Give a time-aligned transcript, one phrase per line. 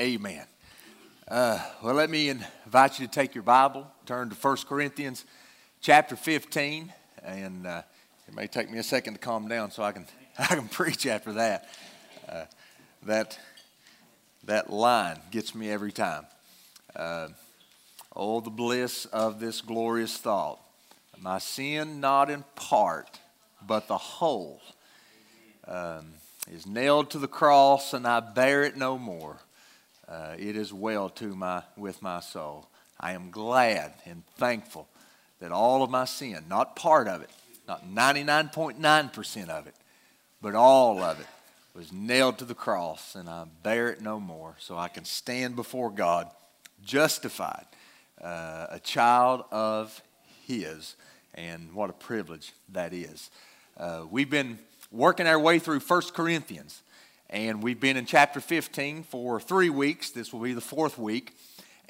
[0.00, 0.44] Amen.
[1.26, 5.24] Uh, well, let me invite you to take your Bible, turn to 1 Corinthians
[5.80, 6.92] chapter 15,
[7.24, 7.82] and uh,
[8.28, 10.06] it may take me a second to calm down so I can,
[10.38, 11.68] I can preach after that.
[12.28, 12.44] Uh,
[13.06, 13.40] that,
[14.44, 16.26] that line gets me every time.
[16.94, 17.28] Uh,
[18.14, 20.60] oh, the bliss of this glorious thought.
[21.20, 23.18] My sin not in part,
[23.66, 24.62] but the whole.
[25.66, 26.06] Um,
[26.48, 29.38] is nailed to the cross and I bear it no more.
[30.08, 32.66] Uh, it is well to my, with my soul.
[32.98, 34.88] I am glad and thankful
[35.40, 37.30] that all of my sin, not part of it,
[37.66, 39.74] not 99.9% of it,
[40.40, 41.26] but all of it,
[41.74, 44.56] was nailed to the cross and I bear it no more.
[44.58, 46.28] So I can stand before God
[46.84, 47.66] justified,
[48.20, 50.02] uh, a child of
[50.46, 50.96] His.
[51.34, 53.30] And what a privilege that is.
[53.76, 54.58] Uh, we've been
[54.90, 56.82] working our way through 1 Corinthians.
[57.30, 60.10] And we've been in chapter 15 for three weeks.
[60.10, 61.36] This will be the fourth week.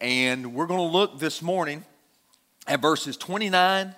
[0.00, 1.84] And we're going to look this morning
[2.66, 3.94] at verses 29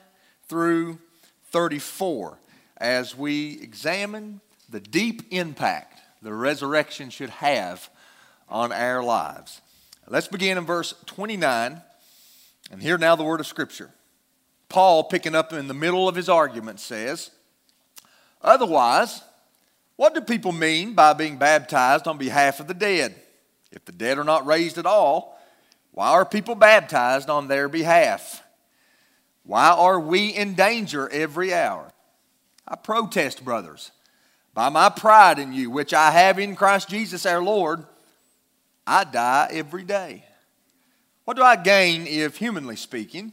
[0.49, 0.99] through
[1.47, 2.39] 34
[2.77, 7.89] as we examine the deep impact the resurrection should have
[8.51, 9.63] on our lives.
[10.07, 11.81] Let's begin in verse 29
[12.71, 13.91] and hear now the word of Scripture.
[14.69, 17.31] Paul, picking up in the middle of his argument, says,
[18.43, 19.23] Otherwise,
[20.01, 23.15] what do people mean by being baptized on behalf of the dead?
[23.71, 25.39] If the dead are not raised at all,
[25.91, 28.43] why are people baptized on their behalf?
[29.43, 31.93] Why are we in danger every hour?
[32.67, 33.91] I protest, brothers,
[34.55, 37.85] by my pride in you, which I have in Christ Jesus our Lord,
[38.87, 40.25] I die every day.
[41.27, 43.33] What do I gain if, humanly speaking,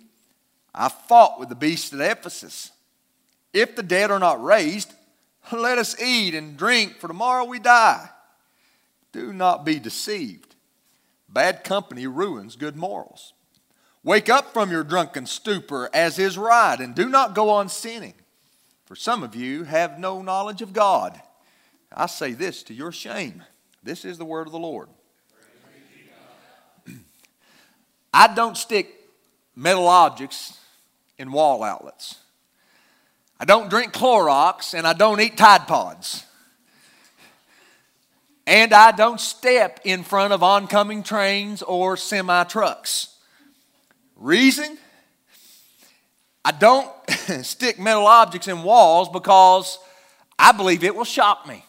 [0.76, 2.72] I fought with the beast at Ephesus?
[3.54, 4.92] If the dead are not raised,
[5.52, 8.10] let us eat and drink, for tomorrow we die.
[9.12, 10.56] Do not be deceived.
[11.30, 13.34] Bad company ruins good morals.
[14.04, 18.14] Wake up from your drunken stupor, as is right, and do not go on sinning.
[18.86, 21.22] For some of you have no knowledge of God.
[21.92, 23.44] I say this to your shame.
[23.84, 24.88] This is the word of the Lord.
[28.14, 28.94] I don't stick
[29.56, 30.58] metal objects
[31.18, 32.16] in wall outlets.
[33.40, 36.26] I don't drink Clorox and I don't eat Tide Pods.
[38.48, 43.16] And I don't step in front of oncoming trains or semi trucks.
[44.16, 44.78] Reason?
[46.46, 46.90] I don't
[47.44, 49.78] stick metal objects in walls because
[50.40, 51.64] I believe it will shock me.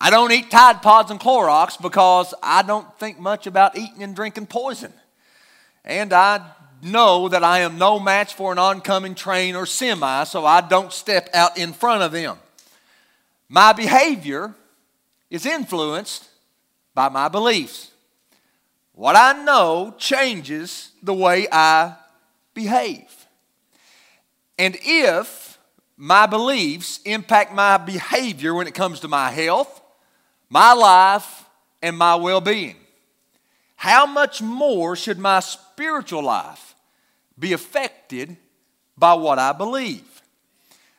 [0.00, 4.16] I don't eat Tide Pods and Clorox because I don't think much about eating and
[4.16, 4.92] drinking poison.
[5.84, 6.40] And I
[6.82, 10.92] know that I am no match for an oncoming train or semi, so I don't
[10.92, 12.38] step out in front of them.
[13.48, 14.54] My behavior
[15.30, 16.28] is influenced
[16.94, 17.90] by my beliefs.
[18.92, 21.96] What I know changes the way I
[22.54, 23.26] behave.
[24.58, 25.58] And if
[25.96, 29.80] my beliefs impact my behavior when it comes to my health,
[30.48, 31.44] my life,
[31.82, 32.76] and my well being,
[33.80, 36.74] how much more should my spiritual life
[37.38, 38.36] be affected
[38.98, 40.20] by what I believe?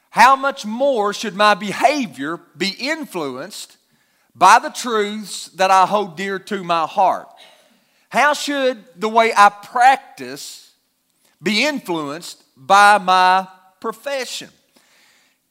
[0.10, 3.78] How much more should my behavior be influenced
[4.34, 7.30] by the truths that I hold dear to my heart?
[8.10, 10.74] How should the way I practice
[11.40, 13.48] be influenced by my
[13.80, 14.50] profession?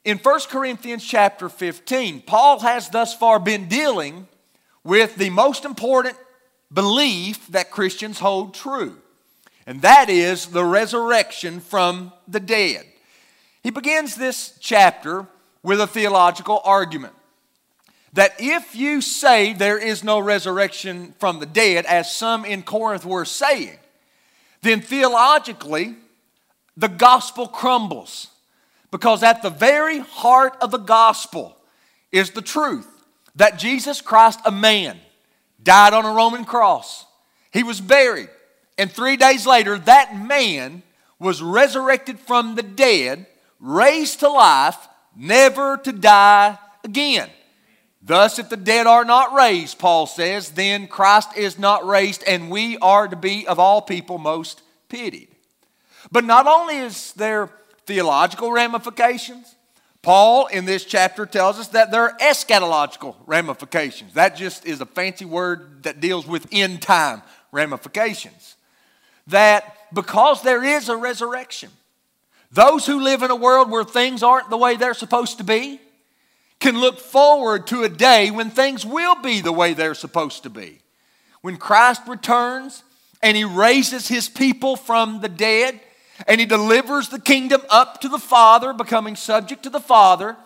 [0.05, 4.27] In 1 Corinthians chapter 15, Paul has thus far been dealing
[4.83, 6.17] with the most important
[6.73, 8.97] belief that Christians hold true
[9.67, 12.85] and that is the resurrection from the dead.
[13.63, 15.27] He begins this chapter
[15.63, 17.13] with a theological argument
[18.15, 23.05] that if you say there is no resurrection from the dead, as some in Corinth
[23.05, 23.79] were saying,
[24.63, 25.95] then theologically
[26.77, 28.27] the gospel crumbles.
[28.91, 31.57] Because at the very heart of the gospel
[32.11, 32.89] is the truth
[33.37, 34.99] that Jesus Christ, a man,
[35.63, 37.05] died on a Roman cross.
[37.53, 38.29] He was buried.
[38.79, 40.83] And three days later, that man
[41.19, 43.27] was resurrected from the dead,
[43.59, 47.29] raised to life, never to die again.
[48.03, 52.51] Thus, if the dead are not raised, Paul says, then Christ is not raised, and
[52.51, 55.29] we are to be of all people most pitied.
[56.11, 57.51] But not only is there
[57.85, 59.55] theological ramifications,
[60.03, 64.15] Paul in this chapter tells us that there are eschatological ramifications.
[64.15, 68.57] That just is a fancy word that deals with end time ramifications
[69.27, 71.71] that because there is a resurrection,
[72.53, 75.81] those who live in a world where things aren't the way they're supposed to be
[76.59, 80.51] can look forward to a day when things will be the way they're supposed to
[80.51, 80.81] be.
[81.43, 82.85] when Christ returns
[83.23, 85.81] and he raises his people from the dead
[86.27, 90.37] and he delivers the kingdom up to the Father, becoming subject to the Father,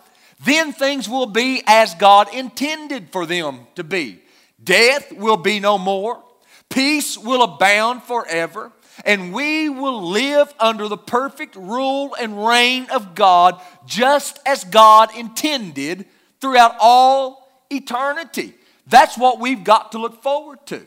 [0.43, 4.19] then things will be as God intended for them to be.
[4.63, 6.23] Death will be no more,
[6.69, 8.71] peace will abound forever,
[9.03, 15.15] and we will live under the perfect rule and reign of God just as God
[15.15, 16.05] intended
[16.39, 18.53] throughout all eternity.
[18.87, 20.85] That's what we've got to look forward to.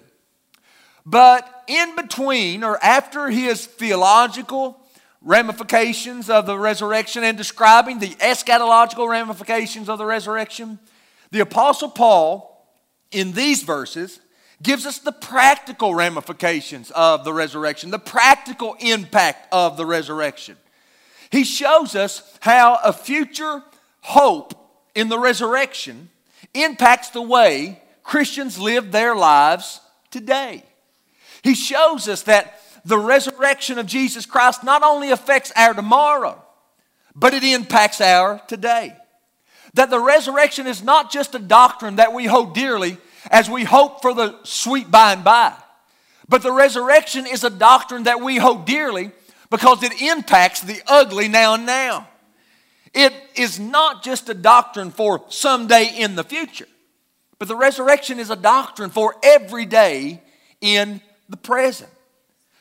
[1.04, 4.80] But in between or after his theological
[5.22, 10.78] ramifications of the resurrection and describing the eschatological ramifications of the resurrection,
[11.30, 12.66] the Apostle Paul,
[13.10, 14.20] in these verses,
[14.62, 20.56] gives us the practical ramifications of the resurrection, the practical impact of the resurrection.
[21.30, 23.62] He shows us how a future
[24.00, 24.54] hope
[24.94, 26.08] in the resurrection
[26.54, 29.80] impacts the way Christians live their lives
[30.10, 30.64] today.
[31.48, 36.44] He shows us that the resurrection of Jesus Christ not only affects our tomorrow,
[37.14, 38.94] but it impacts our today.
[39.72, 42.98] That the resurrection is not just a doctrine that we hold dearly
[43.30, 45.54] as we hope for the sweet by and by,
[46.28, 49.10] but the resurrection is a doctrine that we hold dearly
[49.48, 52.06] because it impacts the ugly now and now.
[52.92, 56.68] It is not just a doctrine for someday in the future,
[57.38, 60.20] but the resurrection is a doctrine for every day
[60.60, 61.90] in the present.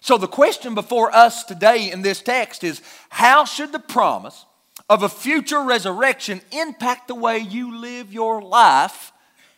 [0.01, 4.45] So, the question before us today in this text is how should the promise
[4.89, 9.11] of a future resurrection impact the way you live your life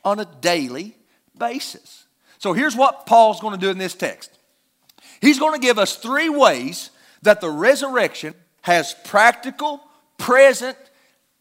[0.04, 0.96] on a daily
[1.38, 2.06] basis?
[2.38, 4.32] So, here's what Paul's going to do in this text
[5.22, 6.92] he's going to give us three ways
[7.22, 9.82] that the resurrection has practical,
[10.18, 10.78] present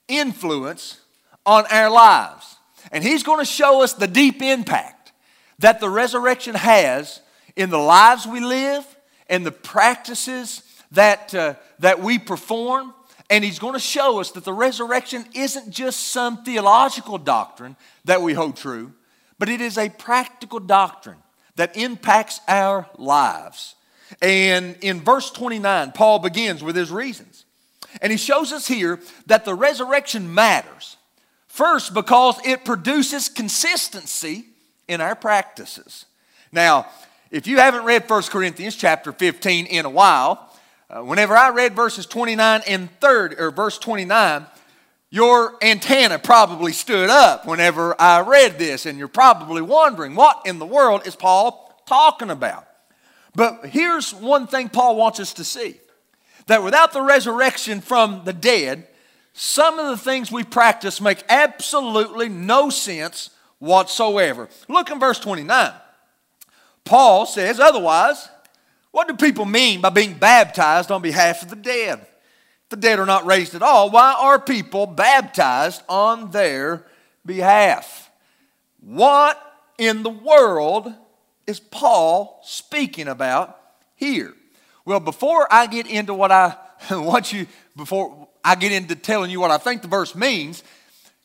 [0.08, 1.00] influence
[1.46, 2.56] on our lives.
[2.90, 5.12] And he's going to show us the deep impact
[5.58, 7.20] that the resurrection has
[7.58, 8.86] in the lives we live
[9.28, 10.62] and the practices
[10.92, 12.94] that, uh, that we perform.
[13.28, 18.22] And he's going to show us that the resurrection isn't just some theological doctrine that
[18.22, 18.94] we hold true,
[19.38, 21.18] but it is a practical doctrine
[21.56, 23.74] that impacts our lives.
[24.22, 27.44] And in verse 29, Paul begins with his reasons.
[28.00, 30.96] And he shows us here that the resurrection matters.
[31.48, 34.44] First, because it produces consistency
[34.86, 36.06] in our practices.
[36.52, 36.86] Now,
[37.30, 40.50] if you haven't read 1 Corinthians chapter 15 in a while,
[40.90, 44.46] uh, whenever I read verses 29 and 30, or verse 29,
[45.10, 50.58] your antenna probably stood up whenever I read this, and you're probably wondering, what in
[50.58, 52.66] the world is Paul talking about?
[53.34, 55.80] But here's one thing Paul wants us to see
[56.46, 58.86] that without the resurrection from the dead,
[59.34, 64.48] some of the things we practice make absolutely no sense whatsoever.
[64.66, 65.72] Look in verse 29.
[66.88, 68.30] Paul says, otherwise,
[68.92, 71.98] what do people mean by being baptized on behalf of the dead?
[72.00, 76.86] If the dead are not raised at all, why are people baptized on their
[77.26, 78.10] behalf?
[78.80, 79.38] What
[79.76, 80.90] in the world
[81.46, 83.60] is Paul speaking about
[83.94, 84.32] here?
[84.86, 86.56] Well, before I get into what I
[86.90, 87.46] want you,
[87.76, 90.62] before I get into telling you what I think the verse means,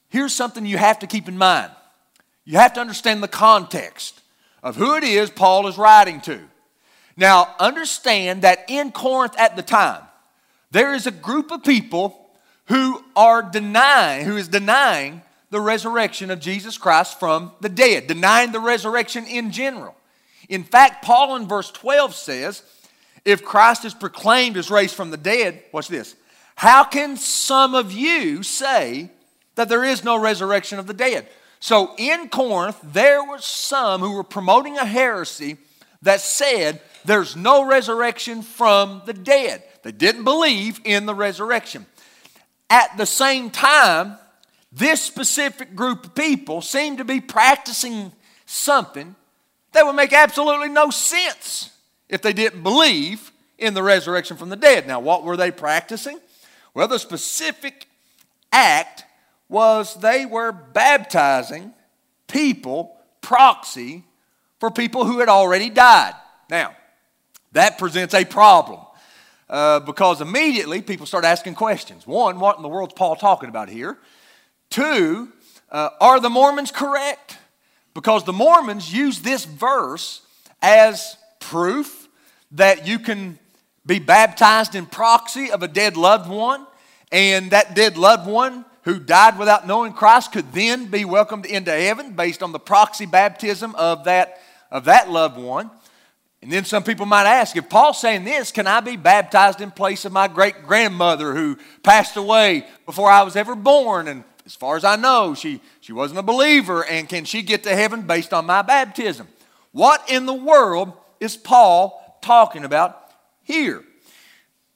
[0.10, 1.72] here's something you have to keep in mind.
[2.44, 4.20] You have to understand the context
[4.64, 6.40] of who it is Paul is writing to.
[7.16, 10.02] Now, understand that in Corinth at the time,
[10.72, 12.20] there is a group of people
[12.68, 18.52] who are denying, who is denying the resurrection of Jesus Christ from the dead, denying
[18.52, 19.96] the resurrection in general.
[20.50, 22.64] In fact, Paul in verse 12 says,
[23.26, 26.16] if Christ is proclaimed as raised from the dead, watch this.
[26.56, 29.10] How can some of you say
[29.56, 31.28] that there is no resurrection of the dead?
[31.64, 35.56] So in Corinth, there were some who were promoting a heresy
[36.02, 39.64] that said there's no resurrection from the dead.
[39.82, 41.86] They didn't believe in the resurrection.
[42.70, 44.18] At the same time,
[44.74, 48.12] this specific group of people seemed to be practicing
[48.46, 49.16] something
[49.72, 51.72] that would make absolutely no sense
[52.10, 54.86] if they didn't believe in the resurrection from the dead.
[54.86, 56.20] Now, what were they practicing?
[56.74, 57.88] Well, the specific
[58.52, 59.06] act
[59.54, 61.74] was they were baptizing
[62.28, 64.04] people, proxy,
[64.60, 66.16] for people who had already died.
[66.50, 66.76] Now,
[67.52, 68.80] that presents a problem
[69.48, 72.08] uh, because immediately people start asking questions.
[72.08, 74.00] One, what in the world's Paul talking about here?
[74.72, 75.32] Two,
[75.72, 77.38] uh, are the Mormons correct?
[77.94, 80.26] Because the Mormons use this verse
[80.64, 82.08] as proof
[82.54, 83.38] that you can
[83.86, 86.66] be baptized in proxy of a dead loved one,
[87.12, 91.72] and that dead loved one who died without knowing Christ could then be welcomed into
[91.72, 94.40] heaven based on the proxy baptism of that
[94.72, 95.70] of that loved one.
[96.42, 99.72] And then some people might ask if Paul's saying this, can I be baptized in
[99.72, 104.10] place of my great grandmother who passed away before I was ever born?
[104.10, 106.84] And as far as I know, she, she wasn't a believer.
[106.84, 109.30] And can she get to heaven based on my baptism?
[109.72, 113.12] What in the world is Paul talking about
[113.44, 113.84] here?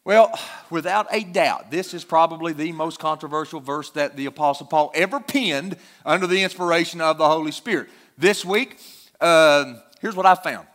[0.07, 0.31] Well,
[0.69, 5.19] without a doubt, this is probably the most controversial verse that the Apostle Paul ever
[5.19, 7.89] penned under the inspiration of the Holy Spirit.
[8.17, 8.79] This week,
[9.19, 10.65] uh, here's what I found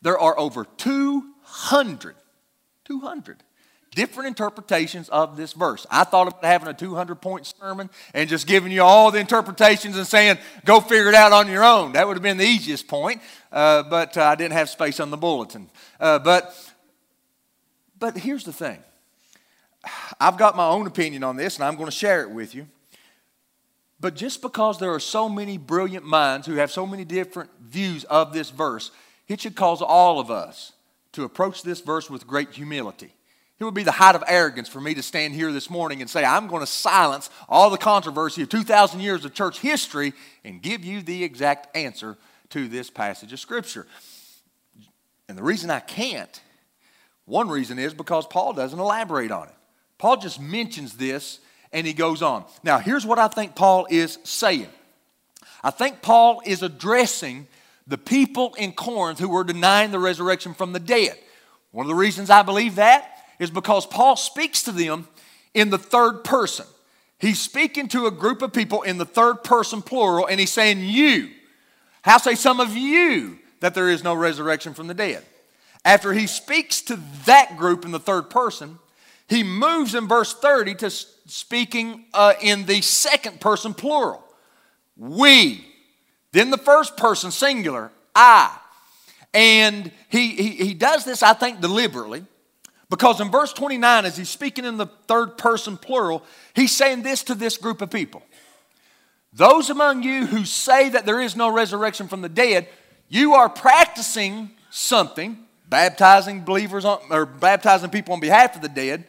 [0.00, 2.14] there are over 200,
[2.86, 3.42] 200
[3.94, 5.86] different interpretations of this verse.
[5.90, 9.98] I thought about having a 200 point sermon and just giving you all the interpretations
[9.98, 11.92] and saying, go figure it out on your own.
[11.92, 13.20] That would have been the easiest point,
[13.52, 15.68] uh, but uh, I didn't have space on the bulletin.
[16.00, 16.56] Uh, but,
[18.02, 18.82] but here's the thing
[20.20, 22.66] I've got my own opinion on this, and I'm going to share it with you.
[24.00, 28.02] But just because there are so many brilliant minds who have so many different views
[28.04, 28.90] of this verse,
[29.28, 30.72] it should cause all of us
[31.12, 33.14] to approach this verse with great humility.
[33.60, 36.10] It would be the height of arrogance for me to stand here this morning and
[36.10, 40.60] say, I'm going to silence all the controversy of 2,000 years of church history and
[40.60, 42.16] give you the exact answer
[42.50, 43.86] to this passage of Scripture.
[45.28, 46.40] And the reason I can't,
[47.26, 49.54] one reason is because Paul doesn't elaborate on it.
[49.98, 51.40] Paul just mentions this
[51.72, 52.44] and he goes on.
[52.62, 54.68] Now, here's what I think Paul is saying
[55.62, 57.46] I think Paul is addressing
[57.86, 61.16] the people in Corinth who were denying the resurrection from the dead.
[61.70, 65.08] One of the reasons I believe that is because Paul speaks to them
[65.54, 66.66] in the third person.
[67.18, 70.80] He's speaking to a group of people in the third person plural, and he's saying,
[70.80, 71.30] You.
[72.02, 75.24] How say some of you that there is no resurrection from the dead?
[75.84, 78.78] After he speaks to that group in the third person,
[79.28, 84.22] he moves in verse 30 to speaking uh, in the second person plural.
[84.96, 85.66] We.
[86.32, 88.56] Then the first person singular, I.
[89.34, 92.24] And he, he, he does this, I think, deliberately.
[92.90, 96.22] Because in verse 29, as he's speaking in the third person plural,
[96.54, 98.22] he's saying this to this group of people
[99.32, 102.68] Those among you who say that there is no resurrection from the dead,
[103.08, 105.38] you are practicing something,
[105.72, 109.04] baptizing believers on, or baptizing people on behalf of the dead,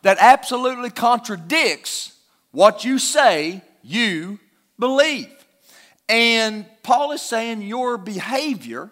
[0.00, 2.14] that absolutely contradicts
[2.52, 4.40] what you say you
[4.78, 5.28] believe.
[6.08, 8.90] And Paul is saying your behavior,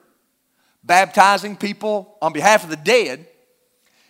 [0.84, 3.26] baptizing people on behalf of the dead,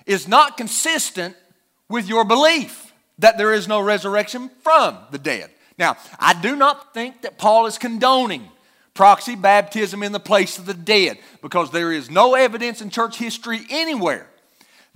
[0.04, 1.36] is not consistent
[1.88, 5.50] with your belief that there is no resurrection from the dead.
[5.78, 8.48] Now, I do not think that Paul is condoning
[8.94, 13.16] proxy baptism in the place of the dead because there is no evidence in church
[13.16, 14.28] history anywhere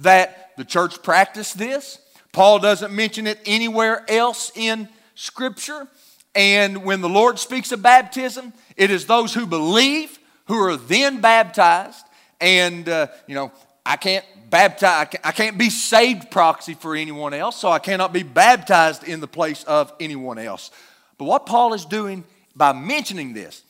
[0.00, 1.98] that the church practiced this.
[2.32, 5.88] Paul doesn't mention it anywhere else in Scripture.
[6.34, 11.20] And when the Lord speaks of baptism, it is those who believe who are then
[11.20, 12.04] baptized.
[12.40, 13.52] And, uh, you know,
[13.84, 18.22] I can't baptize, I can't be saved proxy for anyone else, so I cannot be
[18.22, 20.70] baptized in the place of anyone else.
[21.18, 22.24] But what Paul is doing
[22.54, 23.62] by mentioning this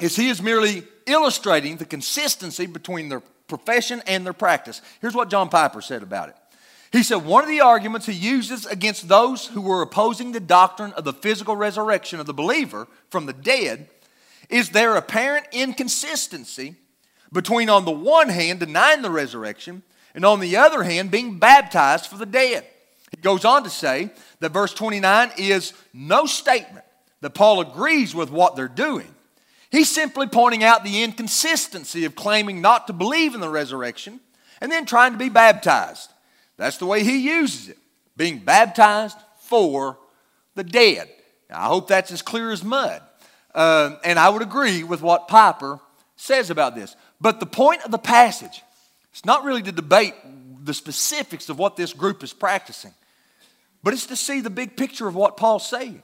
[0.00, 4.82] is he is merely illustrating the consistency between their profession and their practice.
[5.00, 6.36] Here's what John Piper said about it.
[6.92, 10.92] He said one of the arguments he uses against those who were opposing the doctrine
[10.94, 13.88] of the physical resurrection of the believer from the dead
[14.48, 16.76] is their apparent inconsistency
[17.30, 19.82] between, on the one hand, denying the resurrection,
[20.14, 22.64] and on the other hand, being baptized for the dead.
[23.10, 26.86] He goes on to say that verse 29 is no statement
[27.20, 29.14] that Paul agrees with what they're doing.
[29.70, 34.20] He's simply pointing out the inconsistency of claiming not to believe in the resurrection
[34.60, 36.10] and then trying to be baptized.
[36.56, 37.78] That's the way he uses it
[38.16, 39.98] being baptized for
[40.54, 41.08] the dead.
[41.50, 43.02] Now, I hope that's as clear as mud.
[43.54, 45.80] Uh, and I would agree with what Piper
[46.16, 46.96] says about this.
[47.20, 48.62] But the point of the passage,
[49.10, 50.14] it's not really to debate
[50.64, 52.92] the specifics of what this group is practicing,
[53.82, 56.02] but it's to see the big picture of what Paul's saying.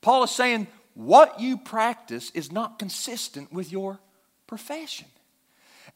[0.00, 4.00] Paul is saying, what you practice is not consistent with your
[4.46, 5.06] profession.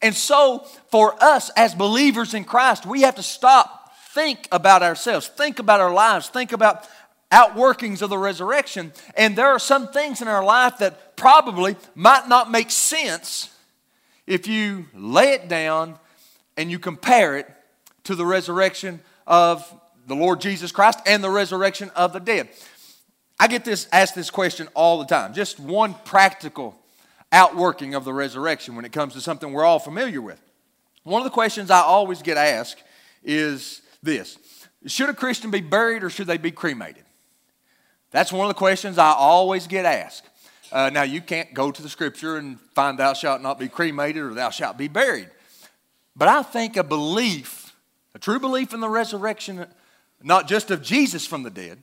[0.01, 3.79] And so, for us as believers in Christ, we have to stop
[4.11, 6.87] think about ourselves, think about our lives, think about
[7.31, 8.91] outworkings of the resurrection.
[9.15, 13.53] And there are some things in our life that probably might not make sense
[14.25, 15.99] if you lay it down
[16.57, 17.47] and you compare it
[18.05, 19.71] to the resurrection of
[20.07, 22.49] the Lord Jesus Christ and the resurrection of the dead.
[23.39, 25.33] I get this asked this question all the time.
[25.33, 26.77] Just one practical
[27.31, 30.41] outworking of the resurrection when it comes to something we're all familiar with.
[31.03, 32.83] One of the questions I always get asked
[33.23, 34.37] is this
[34.85, 37.03] Should a Christian be buried or should they be cremated?
[38.11, 40.27] That's one of the questions I always get asked.
[40.71, 44.21] Uh, now, you can't go to the scripture and find thou shalt not be cremated
[44.21, 45.29] or thou shalt be buried.
[46.15, 47.73] But I think a belief,
[48.13, 49.65] a true belief in the resurrection,
[50.21, 51.81] not just of Jesus from the dead,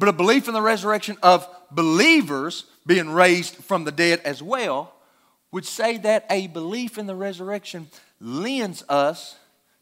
[0.00, 4.94] but a belief in the resurrection of believers being raised from the dead as well,
[5.52, 7.86] would say that a belief in the resurrection
[8.18, 9.36] lends us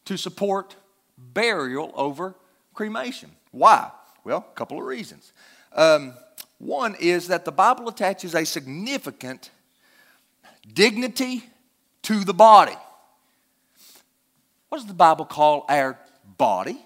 [0.07, 0.75] to support
[1.17, 2.35] burial over
[2.75, 3.31] cremation.
[3.53, 3.93] Why?
[4.25, 5.33] Well, a couple of reasons.
[5.73, 6.15] Um,
[6.59, 9.53] one is that the Bible attaches a significant
[10.75, 11.45] dignity
[12.03, 12.77] to the body.
[14.69, 15.97] What does the Bible call our
[16.37, 16.85] body?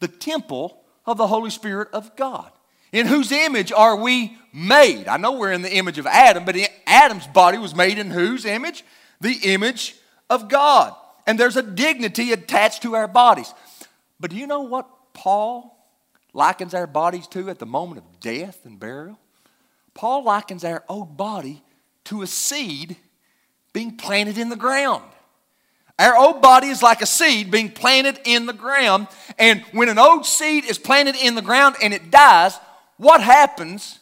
[0.00, 2.50] The temple of the Holy Spirit of God.
[2.94, 5.08] In whose image are we made?
[5.08, 8.44] I know we're in the image of Adam, but Adam's body was made in whose
[8.44, 8.84] image?
[9.20, 9.96] The image
[10.30, 10.94] of God.
[11.26, 13.52] And there's a dignity attached to our bodies.
[14.20, 15.76] But do you know what Paul
[16.32, 19.18] likens our bodies to at the moment of death and burial?
[19.94, 21.64] Paul likens our old body
[22.04, 22.96] to a seed
[23.72, 25.02] being planted in the ground.
[25.98, 29.08] Our old body is like a seed being planted in the ground.
[29.36, 32.56] And when an old seed is planted in the ground and it dies,
[32.96, 33.98] what happens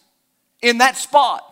[0.60, 1.44] in that spot?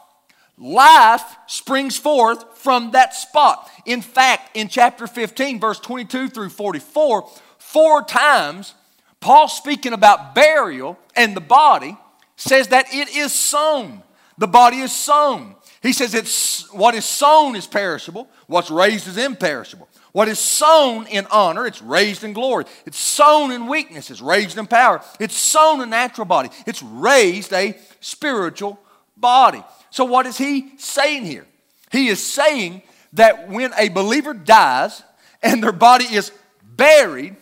[0.58, 3.70] Life springs forth from that spot.
[3.86, 8.74] In fact, in chapter 15, verse 22 through 44, four times
[9.20, 11.96] Paul, speaking about burial and the body,
[12.36, 14.02] says that it is sown.
[14.38, 15.54] The body is sown.
[15.82, 19.88] He says it's what is sown is perishable, what's raised is imperishable.
[20.12, 22.64] What is sown in honor, it's raised in glory.
[22.84, 25.02] It's sown in weakness, it's raised in power.
[25.18, 28.78] It's sown a natural body, it's raised a spiritual
[29.16, 29.62] body.
[29.90, 31.46] So, what is he saying here?
[31.92, 32.82] He is saying
[33.14, 35.02] that when a believer dies
[35.42, 37.36] and their body is buried,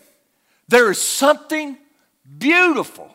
[0.69, 1.77] there is something
[2.39, 3.15] beautiful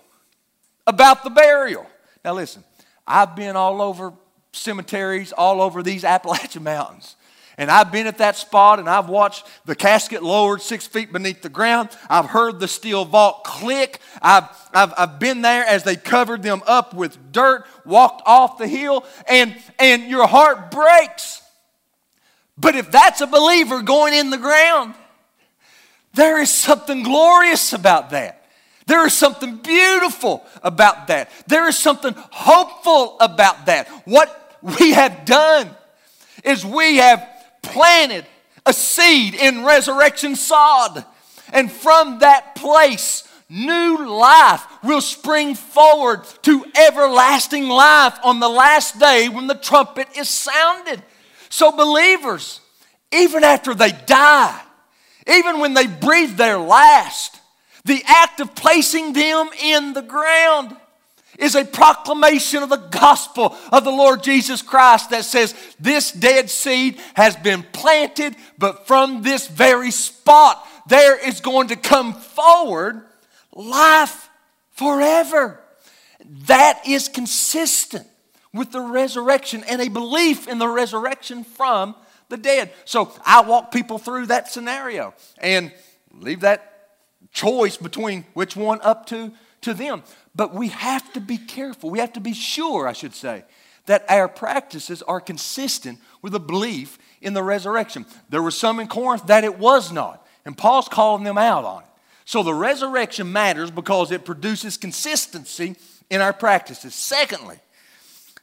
[0.85, 1.85] about the burial.
[2.23, 2.63] Now, listen,
[3.07, 4.13] I've been all over
[4.51, 7.15] cemeteries, all over these Appalachian Mountains.
[7.57, 11.41] And I've been at that spot and I've watched the casket lowered six feet beneath
[11.41, 11.89] the ground.
[12.09, 13.99] I've heard the steel vault click.
[14.21, 18.67] I've, I've, I've been there as they covered them up with dirt, walked off the
[18.67, 21.41] hill, and, and your heart breaks.
[22.57, 24.95] But if that's a believer going in the ground,
[26.13, 28.45] there is something glorious about that.
[28.85, 31.31] There is something beautiful about that.
[31.47, 33.87] There is something hopeful about that.
[34.05, 35.69] What we have done
[36.43, 37.27] is we have
[37.73, 38.25] planted
[38.65, 41.03] a seed in resurrection sod.
[41.51, 48.99] And from that place, new life will spring forward to everlasting life on the last
[48.99, 51.03] day when the trumpet is sounded.
[51.49, 52.61] So, believers,
[53.11, 54.61] even after they die,
[55.27, 57.39] even when they breathe their last,
[57.85, 60.75] the act of placing them in the ground
[61.39, 66.49] is a proclamation of the gospel of the Lord Jesus Christ that says this dead
[66.49, 73.05] seed has been planted, but from this very spot there is going to come forward
[73.53, 74.29] life
[74.71, 75.59] forever.
[76.47, 78.07] That is consistent
[78.53, 81.95] with the resurrection and a belief in the resurrection from
[82.29, 82.71] the dead.
[82.85, 85.71] So I walk people through that scenario and
[86.11, 86.69] leave that
[87.31, 89.31] choice between which one up to,
[89.63, 90.03] to them.
[90.35, 91.89] But we have to be careful.
[91.89, 93.43] We have to be sure, I should say,
[93.85, 98.05] that our practices are consistent with a belief in the resurrection.
[98.29, 101.83] There were some in Corinth that it was not, and Paul's calling them out on
[101.83, 101.89] it.
[102.25, 105.75] So the resurrection matters because it produces consistency
[106.09, 106.95] in our practices.
[106.95, 107.57] Secondly,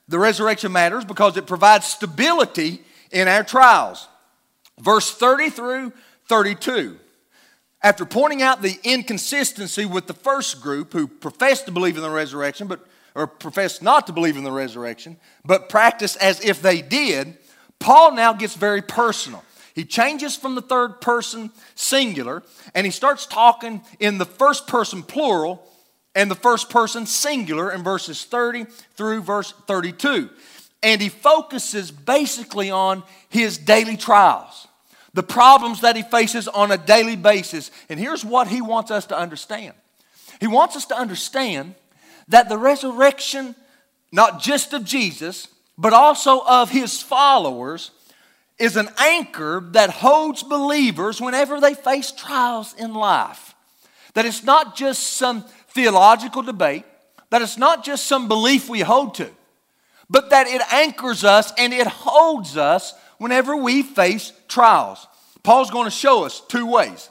[0.09, 4.09] the resurrection matters because it provides stability in our trials.
[4.79, 5.93] Verse 30 through
[6.29, 6.99] 32.
[7.83, 12.11] After pointing out the inconsistency with the first group who professed to believe in the
[12.11, 16.81] resurrection, but or professed not to believe in the resurrection, but practiced as if they
[16.81, 17.37] did,
[17.81, 19.43] Paul now gets very personal.
[19.75, 22.43] He changes from the third person singular
[22.75, 25.67] and he starts talking in the first person plural
[26.15, 30.29] and the first person singular in verses 30 through verse 32
[30.83, 34.67] and he focuses basically on his daily trials,
[35.15, 37.71] the problems that he faces on a daily basis.
[37.89, 39.75] And here's what he wants us to understand
[40.41, 41.75] he wants us to understand
[42.29, 43.55] that the resurrection,
[44.11, 47.91] not just of Jesus, but also of his followers,
[48.59, 53.55] is an anchor that holds believers whenever they face trials in life.
[54.15, 56.85] That it's not just some theological debate,
[57.31, 59.31] that it's not just some belief we hold to,
[60.09, 65.07] but that it anchors us and it holds us whenever we face trials.
[65.43, 67.11] Paul's going to show us two ways.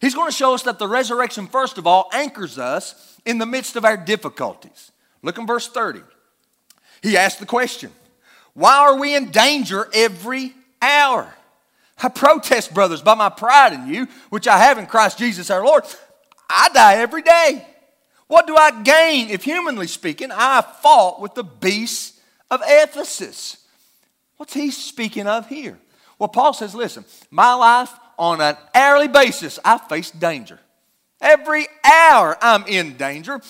[0.00, 3.44] He's going to show us that the resurrection, first of all, anchors us in the
[3.44, 4.90] midst of our difficulties.
[5.20, 6.00] Look in verse 30.
[7.02, 7.92] He asked the question
[8.54, 11.30] Why are we in danger every hour?
[12.02, 15.62] I protest, brothers, by my pride in you, which I have in Christ Jesus our
[15.62, 15.84] Lord.
[16.48, 17.66] I die every day.
[18.28, 22.18] What do I gain if, humanly speaking, I fought with the beasts
[22.50, 23.59] of Ephesus?
[24.40, 25.78] What's he speaking of here?
[26.18, 30.58] Well, Paul says, listen, my life on an hourly basis, I face danger.
[31.20, 33.42] Every hour I'm in danger.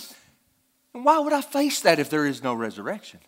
[0.93, 3.21] And why would I face that if there is no resurrection?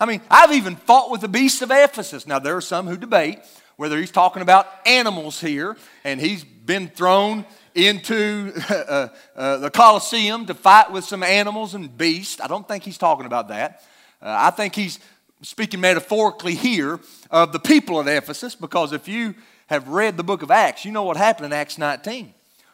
[0.00, 2.26] I mean, I've even fought with the beasts of Ephesus.
[2.26, 3.40] Now, there are some who debate
[3.76, 10.46] whether he's talking about animals here, and he's been thrown into uh, uh, the Colosseum
[10.46, 12.40] to fight with some animals and beasts.
[12.40, 13.82] I don't think he's talking about that.
[14.22, 14.98] Uh, I think he's
[15.42, 19.34] speaking metaphorically here of the people at Ephesus, because if you
[19.66, 22.32] have read the book of Acts, you know what happened in Acts 19.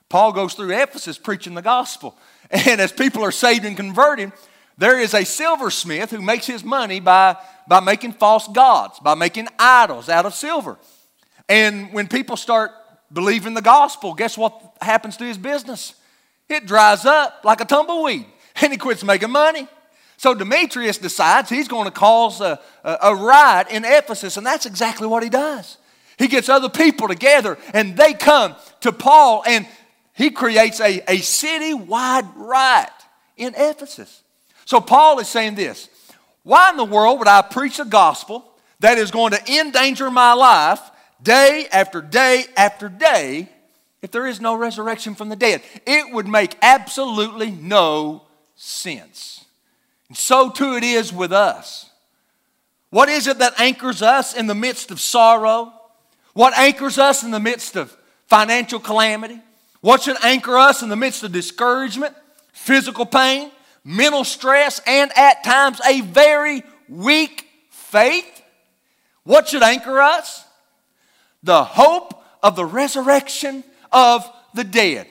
[0.09, 2.17] Paul goes through Ephesus preaching the gospel.
[2.51, 4.31] And as people are saved and converted,
[4.77, 9.49] there is a silversmith who makes his money by, by making false gods, by making
[9.59, 10.77] idols out of silver.
[11.49, 12.73] And when people start
[13.11, 15.95] believing the gospel, guess what happens to his business?
[16.47, 18.27] It dries up like a tumbleweed
[18.61, 19.67] and he quits making money.
[20.23, 24.67] So Demetrius decides he's going to cause a, a, a riot in Ephesus, and that's
[24.67, 25.79] exactly what he does.
[26.17, 29.67] He gets other people together and they come to Paul and
[30.13, 32.93] he creates a, a city-wide riot
[33.37, 34.23] in Ephesus.
[34.65, 35.89] So Paul is saying this
[36.45, 40.35] Why in the world would I preach a gospel that is going to endanger my
[40.35, 40.79] life
[41.21, 43.49] day after day after day
[44.03, 45.63] if there is no resurrection from the dead.
[45.85, 48.23] It would make absolutely no
[48.55, 49.42] sense.
[50.13, 51.89] And so too it is with us.
[52.91, 55.73] What is it that anchors us in the midst of sorrow?
[56.35, 57.97] What anchors us in the midst of
[58.27, 59.41] financial calamity?
[59.81, 62.15] What should anchor us in the midst of discouragement,
[62.53, 63.51] physical pain,
[63.85, 68.43] mental stress, and at times a very weak faith?
[69.25, 70.45] What should anchor us?
[71.43, 75.07] the hope of the resurrection of the dead.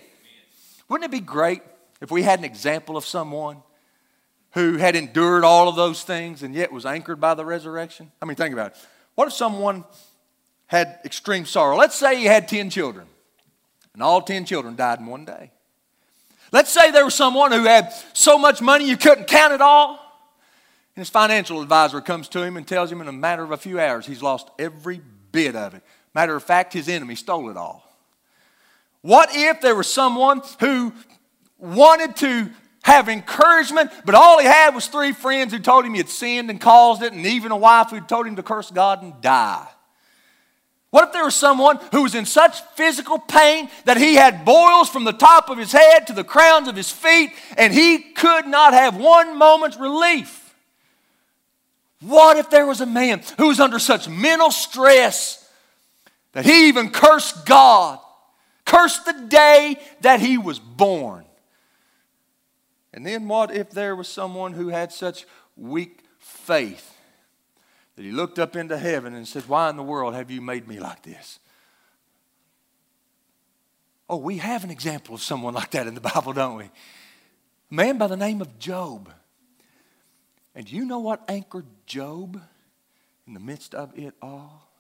[0.88, 1.64] Wouldn't it be great
[2.02, 3.64] if we had an example of someone
[4.54, 8.12] who had endured all of those things and yet was anchored by the resurrection?
[8.22, 8.78] I mean, think about it.
[9.16, 9.86] What if someone
[10.68, 11.78] had extreme sorrow?
[11.78, 13.08] Let's say he had 10 children,
[13.94, 15.52] and all 10 children died in one day.
[16.52, 19.92] Let's say there was someone who had so much money you couldn't count it all.
[20.96, 23.58] And his financial advisor comes to him and tells him in a matter of a
[23.58, 25.84] few hours he's lost every bit of it.
[26.14, 27.88] Matter of fact, his enemy stole it all.
[29.02, 30.94] What if there was someone who
[31.58, 32.50] wanted to
[32.84, 36.50] have encouragement, but all he had was three friends who told him he had sinned
[36.50, 39.68] and caused it, and even a wife who told him to curse God and die?
[40.90, 44.90] What if there was someone who was in such physical pain that he had boils
[44.90, 48.46] from the top of his head to the crowns of his feet, and he could
[48.48, 50.54] not have one moment's relief?
[52.02, 55.42] What if there was a man who was under such mental stress
[56.34, 58.00] that he even cursed God,
[58.66, 61.26] cursed the day that he was born.
[62.94, 65.26] And then what if there was someone who had such
[65.56, 66.98] weak faith
[67.96, 70.68] that he looked up into heaven and said, Why in the world have you made
[70.68, 71.40] me like this?
[74.10, 76.66] Oh, we have an example of someone like that in the Bible, don't we?
[76.66, 76.70] A
[77.70, 79.10] man by the name of Job.
[80.54, 82.42] And you know what anchored Job
[83.26, 84.71] in the midst of it all?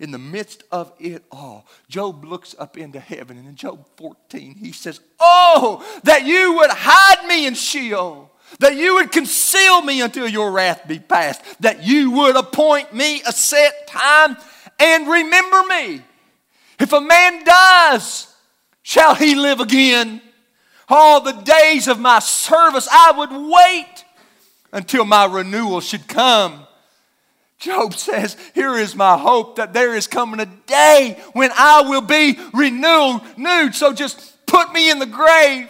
[0.00, 4.54] In the midst of it all, Job looks up into heaven, and in Job 14,
[4.54, 10.00] he says, Oh, that you would hide me in Sheol, that you would conceal me
[10.00, 14.36] until your wrath be past, that you would appoint me a set time
[14.78, 16.02] and remember me.
[16.78, 18.34] If a man dies,
[18.82, 20.20] shall he live again?
[20.88, 24.04] All the days of my service I would wait
[24.72, 26.66] until my renewal should come.
[27.64, 32.02] Job says, Here is my hope that there is coming a day when I will
[32.02, 33.22] be renewed.
[33.38, 33.74] Nude.
[33.74, 35.68] So just put me in the grave,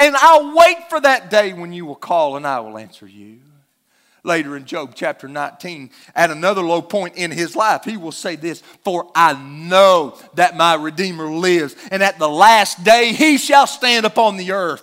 [0.00, 3.38] and I'll wait for that day when you will call and I will answer you.
[4.24, 8.34] Later in Job chapter 19, at another low point in his life, he will say
[8.34, 13.68] this For I know that my Redeemer lives, and at the last day he shall
[13.68, 14.82] stand upon the earth.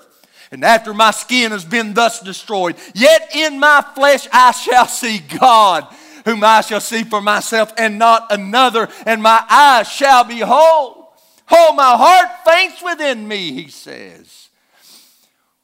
[0.51, 5.19] And after my skin has been thus destroyed, yet in my flesh I shall see
[5.19, 5.93] God
[6.25, 11.05] whom I shall see for myself and not another, and my eyes shall behold.
[11.49, 14.49] Oh, my heart faints within me, he says.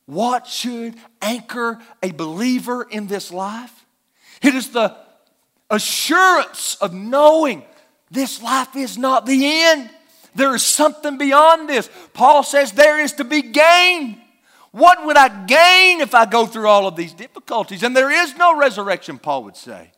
[0.06, 3.86] What should anchor a believer in this life?
[4.42, 4.96] It is the
[5.70, 7.64] assurance of knowing
[8.12, 9.90] this life is not the end.
[10.36, 11.90] There is something beyond this.
[12.14, 14.22] Paul says there is to be gain.
[14.72, 17.84] What would I gain if I go through all of these difficulties?
[17.84, 19.92] And there is no resurrection, Paul would say.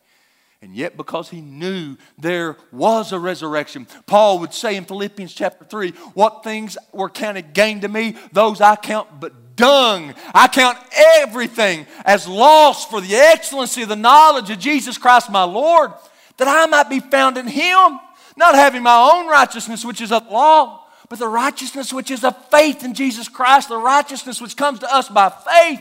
[0.64, 5.62] And yet, because he knew there was a resurrection, Paul would say in Philippians chapter
[5.62, 10.14] 3 What things were counted gain to me, those I count but dung.
[10.34, 10.78] I count
[11.18, 15.92] everything as loss for the excellency of the knowledge of Jesus Christ my Lord,
[16.38, 18.00] that I might be found in him,
[18.34, 22.34] not having my own righteousness, which is of law but the righteousness which is of
[22.48, 25.80] faith in Jesus Christ, the righteousness which comes to us by faith.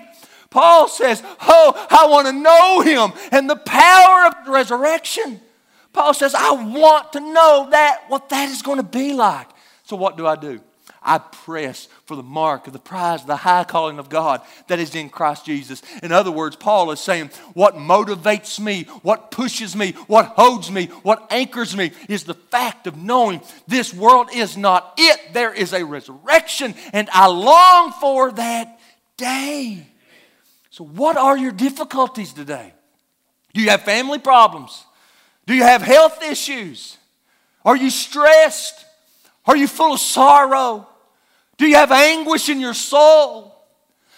[0.54, 5.42] Paul says, Oh, I want to know him and the power of the resurrection.
[5.94, 9.48] Paul says, I want to know that, what that is going to be like.
[9.84, 10.62] So, what do I do?
[11.02, 14.94] I press for the mark of the prize the high calling of God that is
[14.94, 15.82] in Christ Jesus.
[16.04, 20.86] In other words, Paul is saying, What motivates me, what pushes me, what holds me,
[21.02, 25.34] what anchors me is the fact of knowing this world is not it.
[25.34, 28.80] There is a resurrection, and I long for that
[29.18, 29.88] day.
[30.74, 32.74] So, what are your difficulties today?
[33.54, 34.86] Do you have family problems?
[35.46, 36.98] Do you have health issues?
[37.64, 38.84] Are you stressed?
[39.46, 40.88] Are you full of sorrow?
[41.58, 43.56] Do you have anguish in your soul?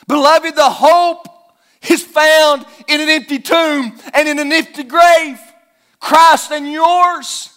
[0.08, 1.28] Beloved, the hope
[1.90, 5.38] is found in an empty tomb and in an empty grave.
[6.00, 7.50] Christ and yours.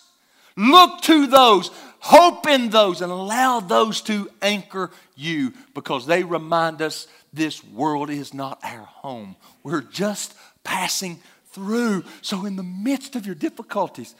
[0.56, 6.82] Look to those, hope in those, and allow those to anchor you because they remind
[6.82, 9.36] us this world is not our home.
[9.62, 12.04] We're just passing through.
[12.22, 14.14] So, in the midst of your difficulties,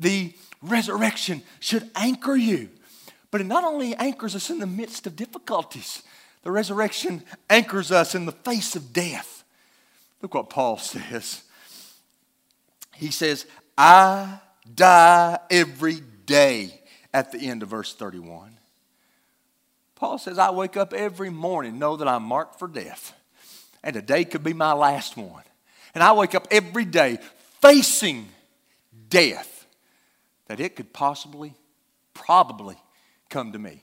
[0.00, 2.70] the resurrection should anchor you.
[3.30, 6.02] But it not only anchors us in the midst of difficulties,
[6.42, 9.44] the resurrection anchors us in the face of death.
[10.22, 11.42] Look what Paul says.
[12.94, 13.46] He says,
[13.76, 14.40] I
[14.74, 16.80] die every day
[17.12, 18.57] at the end of verse 31.
[19.98, 23.12] Paul says, I wake up every morning, know that I'm marked for death,
[23.82, 25.42] and today could be my last one.
[25.92, 27.18] And I wake up every day
[27.60, 28.28] facing
[29.10, 29.66] death,
[30.46, 31.52] that it could possibly,
[32.14, 32.76] probably
[33.28, 33.82] come to me.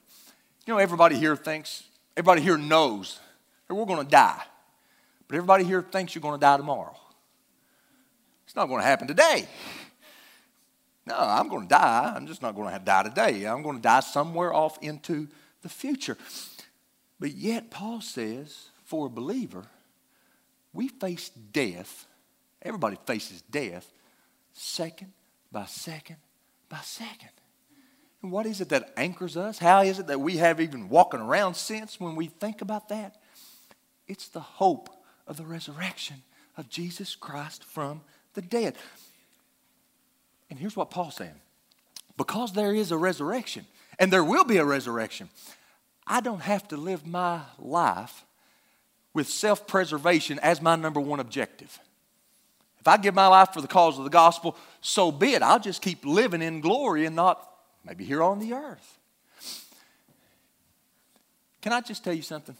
[0.65, 1.84] You know, everybody here thinks,
[2.15, 3.19] everybody here knows
[3.67, 4.41] that we're going to die.
[5.28, 6.95] But everybody here thinks you're going to die tomorrow.
[8.45, 9.49] It's not going to happen today.
[11.06, 12.13] No, I'm going to die.
[12.15, 13.43] I'm just not going to die today.
[13.45, 15.28] I'm going to die somewhere off into
[15.65, 16.15] the future.
[17.19, 19.65] But yet, Paul says, for a believer,
[20.73, 22.06] we face death.
[22.62, 23.91] Everybody faces death
[24.54, 25.12] second
[25.51, 26.17] by second
[26.69, 27.32] by second.
[28.21, 29.58] And what is it that anchors us?
[29.58, 33.17] How is it that we have even walking around since when we think about that?
[34.08, 34.89] It's the hope
[35.25, 36.17] of the resurrection
[36.58, 38.01] of Jesus Christ from
[38.36, 38.75] the dead.
[40.51, 41.39] And here's what Paul's saying
[42.17, 43.65] because there is a resurrection,
[43.99, 45.29] and there will be a resurrection,
[46.08, 48.25] I don't have to live my life
[49.13, 51.79] with self preservation as my number one objective.
[52.79, 55.41] If I give my life for the cause of the gospel, so be it.
[55.41, 57.49] I'll just keep living in glory and not
[57.84, 58.99] maybe here on the earth.
[61.62, 62.55] Can I just tell you something?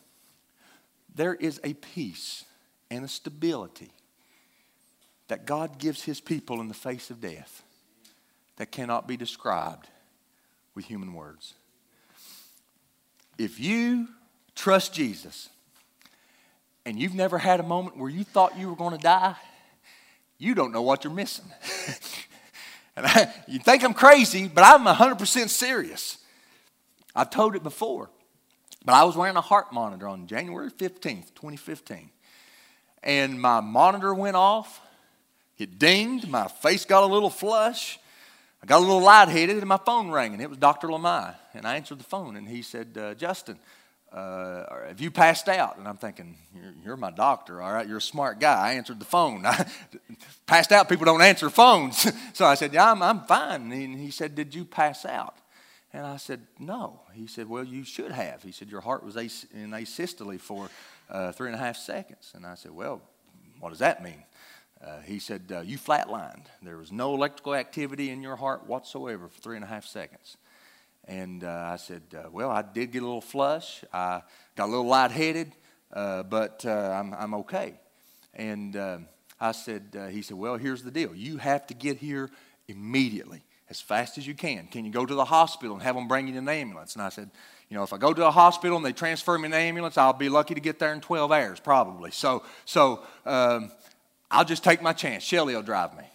[1.14, 2.44] There is a peace
[2.90, 3.92] and a stability
[5.28, 7.64] that God gives his people in the face of death
[8.58, 9.90] that cannot be described
[10.76, 11.54] with human words.
[13.38, 14.10] If you
[14.56, 15.50] trust Jesus
[16.86, 19.36] and you've never had a moment where you thought you were going to die,
[20.38, 21.46] you don't know what you're missing.
[22.96, 26.18] And I, you think I'm crazy, but I'm 100% serious.
[27.16, 28.10] I've told it before.
[28.86, 32.10] But I was wearing a heart monitor on January 15th, 2015.
[33.04, 34.80] And my monitor went off.
[35.58, 36.28] It dinged.
[36.28, 38.00] My face got a little flush.
[38.66, 40.88] I got a little lightheaded, and my phone rang, and it was Dr.
[40.88, 41.36] Lamai.
[41.54, 43.60] And I answered the phone, and he said, uh, Justin,
[44.12, 45.78] uh, have you passed out?
[45.78, 47.88] And I'm thinking, you're, you're, my doctor, all right?
[47.88, 48.70] You're a smart guy.
[48.70, 49.46] I answered the phone.
[50.48, 52.12] passed out people don't answer phones.
[52.34, 53.72] so I said, yeah, I'm, I'm fine.
[53.72, 55.38] And he said, did you pass out?
[55.94, 57.02] And I said, no.
[57.14, 58.42] He said, well, you should have.
[58.42, 60.72] He said, your heart was in asystole for
[61.08, 62.32] uh, three and a half seconds.
[62.34, 63.04] And I said, well,
[63.60, 64.24] what does that mean?
[64.86, 66.46] Uh, he said, uh, you flatlined.
[66.62, 70.38] There was no electrical activity in your heart whatsoever for three and a half seconds.
[71.08, 73.84] And uh, I said, uh, Well, I did get a little flush.
[73.92, 74.22] I
[74.56, 75.54] got a little lightheaded,
[75.92, 77.80] uh, but uh, I'm, I'm okay.
[78.34, 78.98] And uh,
[79.40, 81.16] I said, He said, Well, here's the deal.
[81.16, 82.30] You have to get here
[82.68, 84.68] immediately, as fast as you can.
[84.68, 86.94] Can you go to the hospital and have them bring you an ambulance?
[86.94, 87.30] And I said,
[87.70, 89.98] you know, if I go to a hospital and they transfer me in an ambulance,
[89.98, 92.12] I'll be lucky to get there in 12 hours, probably.
[92.12, 93.72] So, so um,
[94.30, 95.24] I'll just take my chance.
[95.24, 96.06] Shelly will drive me.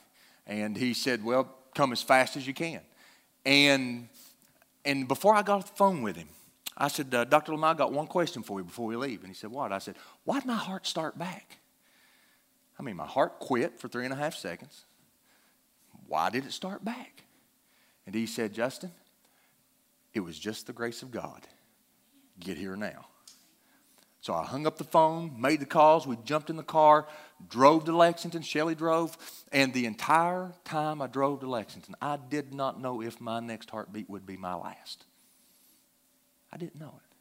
[0.47, 2.81] And he said, Well, come as fast as you can.
[3.45, 4.09] And
[4.85, 6.29] and before I got off the phone with him,
[6.77, 7.53] I said, uh, Dr.
[7.53, 9.21] Lamar, I got one question for you before we leave.
[9.21, 9.73] And he said, What?
[9.73, 11.59] I said, Why did my heart start back?
[12.79, 14.87] I mean, my heart quit for three and a half seconds.
[16.07, 17.25] Why did it start back?
[18.07, 18.91] And he said, Justin,
[20.15, 21.47] it was just the grace of God.
[22.41, 23.07] Get here now.
[24.23, 27.07] So I hung up the phone, made the calls, we jumped in the car,
[27.49, 28.43] drove to Lexington.
[28.43, 29.17] Shelly drove,
[29.51, 33.71] and the entire time I drove to Lexington, I did not know if my next
[33.71, 35.05] heartbeat would be my last.
[36.53, 37.17] I didn't know it.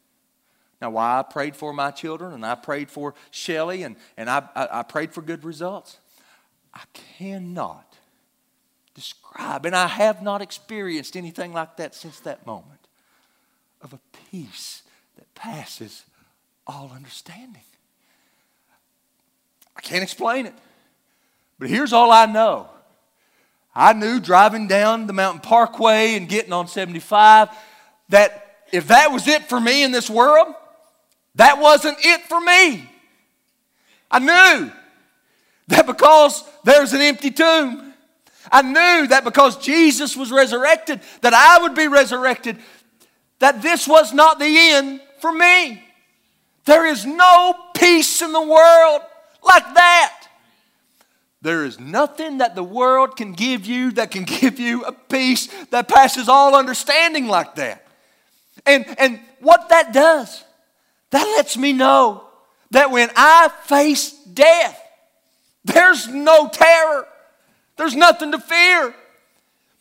[0.82, 4.48] Now, why I prayed for my children and I prayed for Shelly and, and I,
[4.54, 5.98] I, I prayed for good results,
[6.74, 6.82] I
[7.18, 7.96] cannot
[8.94, 12.80] describe, and I have not experienced anything like that since that moment,
[13.80, 14.82] of a peace
[15.16, 16.04] that passes
[16.66, 17.62] all understanding.
[19.76, 20.54] I can't explain it,
[21.58, 22.68] but here's all I know.
[23.74, 27.48] I knew driving down the Mountain Parkway and getting on 75
[28.08, 30.54] that if that was it for me in this world,
[31.36, 32.88] that wasn't it for me.
[34.10, 34.72] I knew
[35.68, 37.94] that because there's an empty tomb,
[38.50, 42.58] I knew that because Jesus was resurrected, that I would be resurrected,
[43.38, 45.82] that this was not the end for me.
[46.64, 49.02] There is no peace in the world
[49.42, 50.16] like that.
[51.42, 55.48] There is nothing that the world can give you that can give you a peace
[55.70, 57.86] that passes all understanding like that.
[58.66, 60.44] And, and what that does,
[61.10, 62.24] that lets me know
[62.72, 64.80] that when I face death,
[65.64, 67.06] there's no terror,
[67.76, 68.94] there's nothing to fear.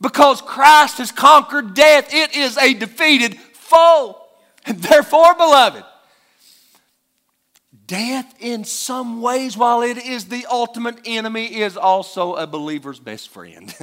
[0.01, 4.17] Because Christ has conquered death, it is a defeated foe.
[4.65, 5.83] And therefore, beloved,
[7.89, 13.29] Death, in some ways, while it is the ultimate enemy, is also a believer's best
[13.29, 13.75] friend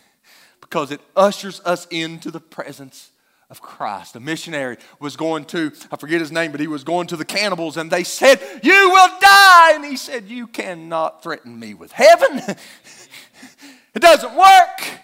[0.62, 3.10] because it ushers us into the presence
[3.50, 4.16] of Christ.
[4.16, 7.26] A missionary was going to, I forget his name, but he was going to the
[7.26, 9.72] cannibals and they said, You will die.
[9.74, 12.38] And he said, You cannot threaten me with heaven.
[13.94, 14.98] it doesn't work.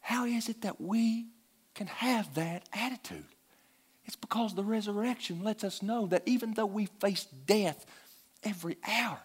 [0.00, 1.28] How is it that we
[1.74, 3.24] can have that attitude?
[4.08, 7.84] It's because the resurrection lets us know that even though we face death
[8.42, 9.18] every hour,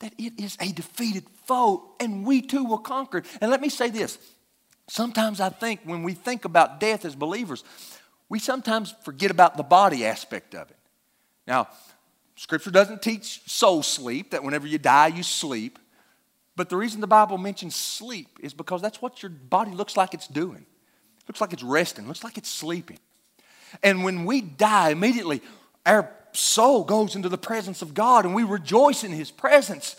[0.00, 3.22] that it is a defeated foe and we too will conquer.
[3.40, 4.18] And let me say this
[4.88, 7.62] sometimes I think when we think about death as believers,
[8.28, 10.76] we sometimes forget about the body aspect of it.
[11.46, 11.68] Now,
[12.34, 15.78] Scripture doesn't teach soul sleep, that whenever you die, you sleep.
[16.56, 20.14] But the reason the Bible mentions sleep is because that's what your body looks like
[20.14, 20.66] it's doing.
[21.20, 22.98] It Looks like it's resting, looks like it's sleeping.
[23.82, 25.42] And when we die, immediately
[25.86, 29.96] our soul goes into the presence of God and we rejoice in His presence.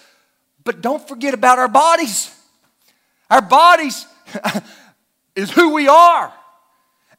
[0.64, 2.34] But don't forget about our bodies.
[3.30, 4.06] Our bodies
[5.36, 6.34] is who we are.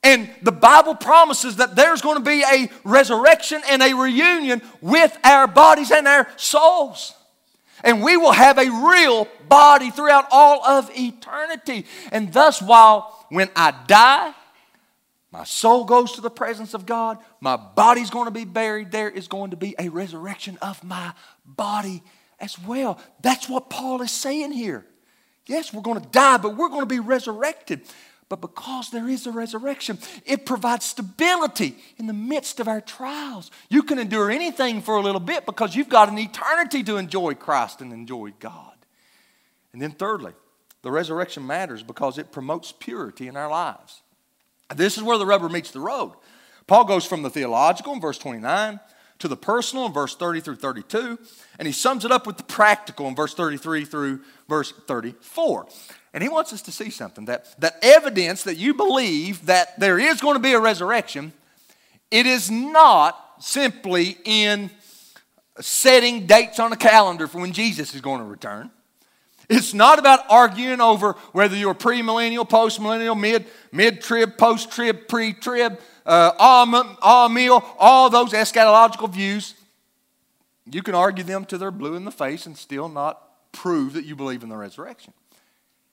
[0.04, 5.16] And the Bible promises that there's going to be a resurrection and a reunion with
[5.22, 7.14] our bodies and our souls.
[7.84, 11.86] And we will have a real body throughout all of eternity.
[12.10, 14.34] And thus, while when I die,
[15.32, 17.18] my soul goes to the presence of God.
[17.40, 18.92] My body's going to be buried.
[18.92, 21.14] There is going to be a resurrection of my
[21.46, 22.02] body
[22.38, 23.00] as well.
[23.22, 24.84] That's what Paul is saying here.
[25.46, 27.80] Yes, we're going to die, but we're going to be resurrected.
[28.28, 33.50] But because there is a resurrection, it provides stability in the midst of our trials.
[33.70, 37.34] You can endure anything for a little bit because you've got an eternity to enjoy
[37.34, 38.72] Christ and enjoy God.
[39.72, 40.32] And then, thirdly,
[40.82, 44.02] the resurrection matters because it promotes purity in our lives.
[44.76, 46.12] This is where the rubber meets the road.
[46.66, 48.80] Paul goes from the theological in verse 29
[49.18, 51.18] to the personal in verse 30 through 32,
[51.58, 55.66] and he sums it up with the practical in verse 33 through verse 34.
[56.12, 59.98] And he wants us to see something that, that evidence that you believe that there
[59.98, 61.32] is going to be a resurrection,
[62.10, 64.70] it is not simply in
[65.60, 68.70] setting dates on a calendar for when Jesus is going to return.
[69.48, 75.32] It's not about arguing over whether you're premillennial, postmillennial, mid mid trib, post trib, pre
[75.32, 79.54] trib, uh, all, all meal, all those eschatological views.
[80.70, 84.04] You can argue them till they're blue in the face and still not prove that
[84.04, 85.12] you believe in the resurrection.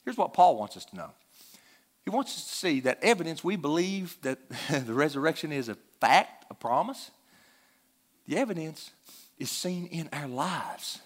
[0.05, 1.11] Here's what Paul wants us to know.
[2.05, 4.39] He wants us to see that evidence we believe that
[4.69, 7.11] the resurrection is a fact, a promise.
[8.27, 8.91] The evidence
[9.37, 10.99] is seen in our lives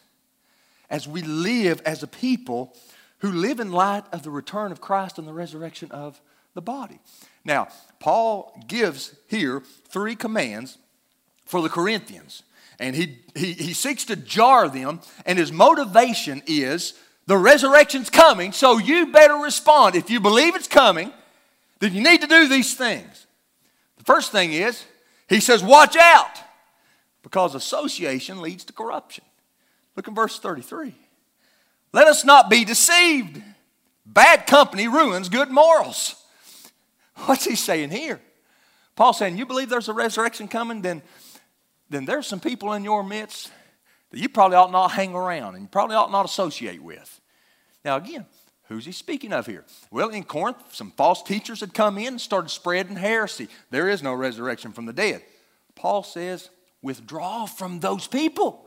[0.93, 2.71] as we live as a people
[3.17, 6.21] who live in light of the return of Christ and the resurrection of
[6.53, 6.99] the body.
[7.43, 7.67] Now,
[7.99, 10.77] Paul gives here three commands
[11.45, 12.43] for the Corinthians,
[12.79, 16.93] and he, he, he seeks to jar them, and his motivation is
[17.25, 19.95] the resurrection's coming, so you better respond.
[19.95, 21.11] If you believe it's coming,
[21.79, 23.25] then you need to do these things.
[23.97, 24.85] The first thing is,
[25.27, 26.37] he says, watch out,
[27.23, 29.23] because association leads to corruption.
[29.95, 30.95] Look in verse 33.
[31.91, 33.41] Let us not be deceived.
[34.05, 36.15] Bad company ruins good morals.
[37.25, 38.19] What's he saying here?
[38.95, 40.81] Paul saying, You believe there's a resurrection coming?
[40.81, 41.01] Then,
[41.89, 43.51] then there's some people in your midst
[44.11, 47.21] that you probably ought not hang around and you probably ought not associate with.
[47.85, 48.25] Now, again,
[48.67, 49.65] who's he speaking of here?
[49.91, 53.47] Well, in Corinth, some false teachers had come in and started spreading heresy.
[53.69, 55.23] There is no resurrection from the dead.
[55.75, 56.49] Paul says,
[56.81, 58.62] Withdraw from those people.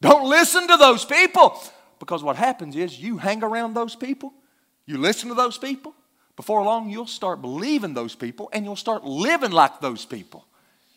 [0.00, 1.58] Don't listen to those people.
[1.98, 4.34] Because what happens is you hang around those people,
[4.84, 5.94] you listen to those people,
[6.36, 10.46] before long you'll start believing those people and you'll start living like those people.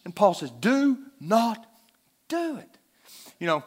[0.04, 1.66] And Paul says, do not
[2.28, 2.70] do it.
[3.40, 3.64] You know,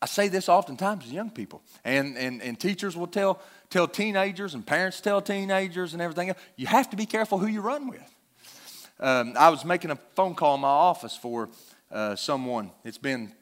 [0.00, 4.54] I say this oftentimes to young people, and, and, and teachers will tell, tell teenagers,
[4.54, 6.38] and parents tell teenagers, and everything else.
[6.56, 8.14] You have to be careful who you run with.
[9.00, 11.48] Um, I was making a phone call in my office for
[11.90, 12.70] uh, someone.
[12.84, 13.32] It's been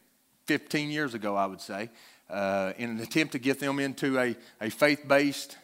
[0.46, 1.90] 15 years ago, I would say,
[2.30, 5.56] uh, in an attempt to get them into a, a faith based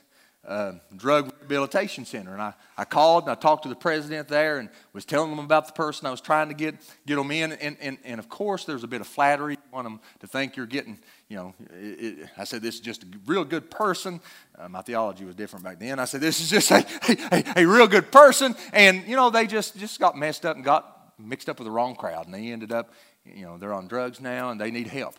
[0.46, 2.32] uh, drug rehabilitation center.
[2.32, 5.38] And I, I called and I talked to the president there and was telling them
[5.38, 6.74] about the person I was trying to get,
[7.06, 7.52] get them in.
[7.52, 9.54] And, and, and of course, there's a bit of flattery.
[9.54, 12.80] You want them to think you're getting, you know, it, it, I said, this is
[12.80, 14.20] just a real good person.
[14.58, 16.00] Uh, my theology was different back then.
[16.00, 16.84] I said, this is just a,
[17.30, 18.56] a, a real good person.
[18.72, 21.72] And, you know, they just, just got messed up and got mixed up with the
[21.72, 22.26] wrong crowd.
[22.26, 22.92] And they ended up,
[23.24, 25.14] you know, they're on drugs now and they need help.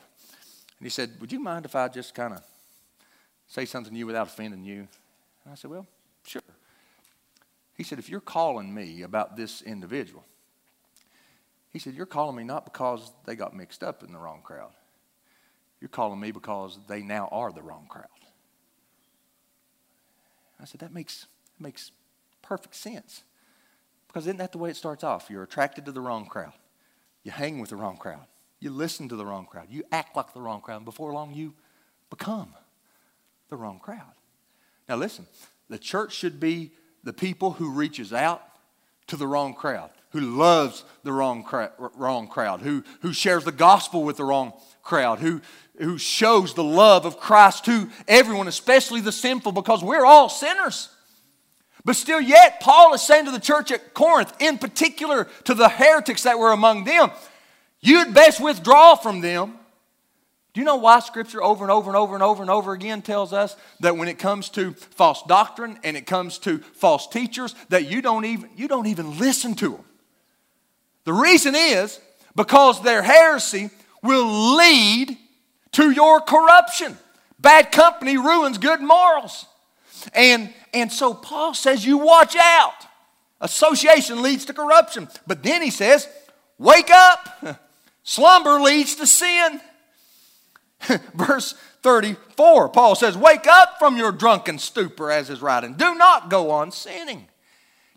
[0.79, 2.41] And he said, Would you mind if I just kind of
[3.47, 4.87] say something to you without offending you?
[5.43, 5.87] And I said, Well,
[6.25, 6.41] sure.
[7.75, 10.25] He said, If you're calling me about this individual,
[11.71, 14.71] he said, You're calling me not because they got mixed up in the wrong crowd.
[15.81, 18.07] You're calling me because they now are the wrong crowd.
[20.59, 21.27] I said, That makes,
[21.57, 21.91] that makes
[22.41, 23.23] perfect sense.
[24.07, 25.29] Because isn't that the way it starts off?
[25.29, 26.53] You're attracted to the wrong crowd,
[27.24, 28.26] you hang with the wrong crowd,
[28.59, 31.34] you listen to the wrong crowd, you act like the wrong crowd, and before long,
[31.34, 31.53] you
[32.09, 32.53] become
[33.49, 34.13] the wrong crowd.
[34.88, 35.26] Now, listen,
[35.69, 36.71] the church should be
[37.03, 38.41] the people who reaches out
[39.07, 43.51] to the wrong crowd, who loves the wrong, crowd, wrong crowd, who, who shares the
[43.51, 45.41] gospel with the wrong crowd, who,
[45.78, 50.89] who shows the love of Christ to everyone, especially the sinful, because we're all sinners.
[51.86, 55.67] But still, yet, Paul is saying to the church at Corinth, in particular to the
[55.67, 57.11] heretics that were among them,
[57.81, 59.59] you'd best withdraw from them
[60.53, 63.01] do you know why Scripture over and over and over and over and over again
[63.01, 67.55] tells us that when it comes to false doctrine and it comes to false teachers,
[67.69, 69.84] that you don't even, you don't even listen to them?
[71.05, 71.99] The reason is
[72.36, 73.71] because their heresy
[74.03, 75.17] will lead
[75.71, 76.97] to your corruption.
[77.39, 79.47] Bad company ruins good morals.
[80.13, 82.87] And, and so Paul says, you watch out.
[83.41, 85.07] Association leads to corruption.
[85.27, 86.07] But then he says,
[86.57, 87.59] wake up.
[88.03, 89.61] Slumber leads to sin.
[91.13, 95.73] Verse 34, Paul says, Wake up from your drunken stupor, as is writing.
[95.73, 97.27] Do not go on sinning.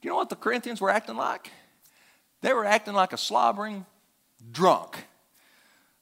[0.00, 1.50] Do you know what the Corinthians were acting like?
[2.42, 3.86] They were acting like a slobbering
[4.52, 5.04] drunk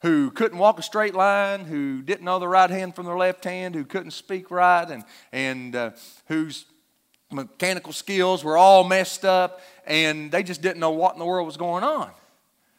[0.04, 3.44] who couldn't walk a straight line, who didn't know the right hand from the left
[3.44, 5.02] hand, who couldn't speak right, and,
[5.32, 5.90] and uh,
[6.26, 6.66] whose
[7.32, 11.46] mechanical skills were all messed up, and they just didn't know what in the world
[11.46, 12.10] was going on.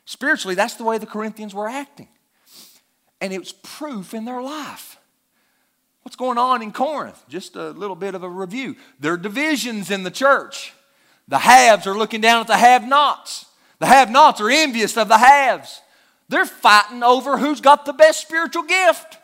[0.06, 2.08] Spiritually, that's the way the Corinthians were acting
[3.22, 4.98] and it was proof in their life.
[6.04, 7.24] What's going on in Corinth?
[7.28, 8.76] Just a little bit of a review.
[9.00, 10.74] There are divisions in the church.
[11.28, 13.48] The haves are looking down at the have nots.
[13.80, 15.82] The have nots are envious of the haves.
[16.30, 19.18] They're fighting over who's got the best spiritual gift.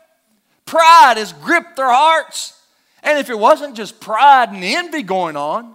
[0.64, 2.58] Pride has gripped their hearts.
[3.02, 5.74] And if it wasn't just pride and envy going on,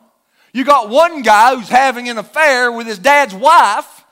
[0.54, 4.06] you got one guy who's having an affair with his dad's wife,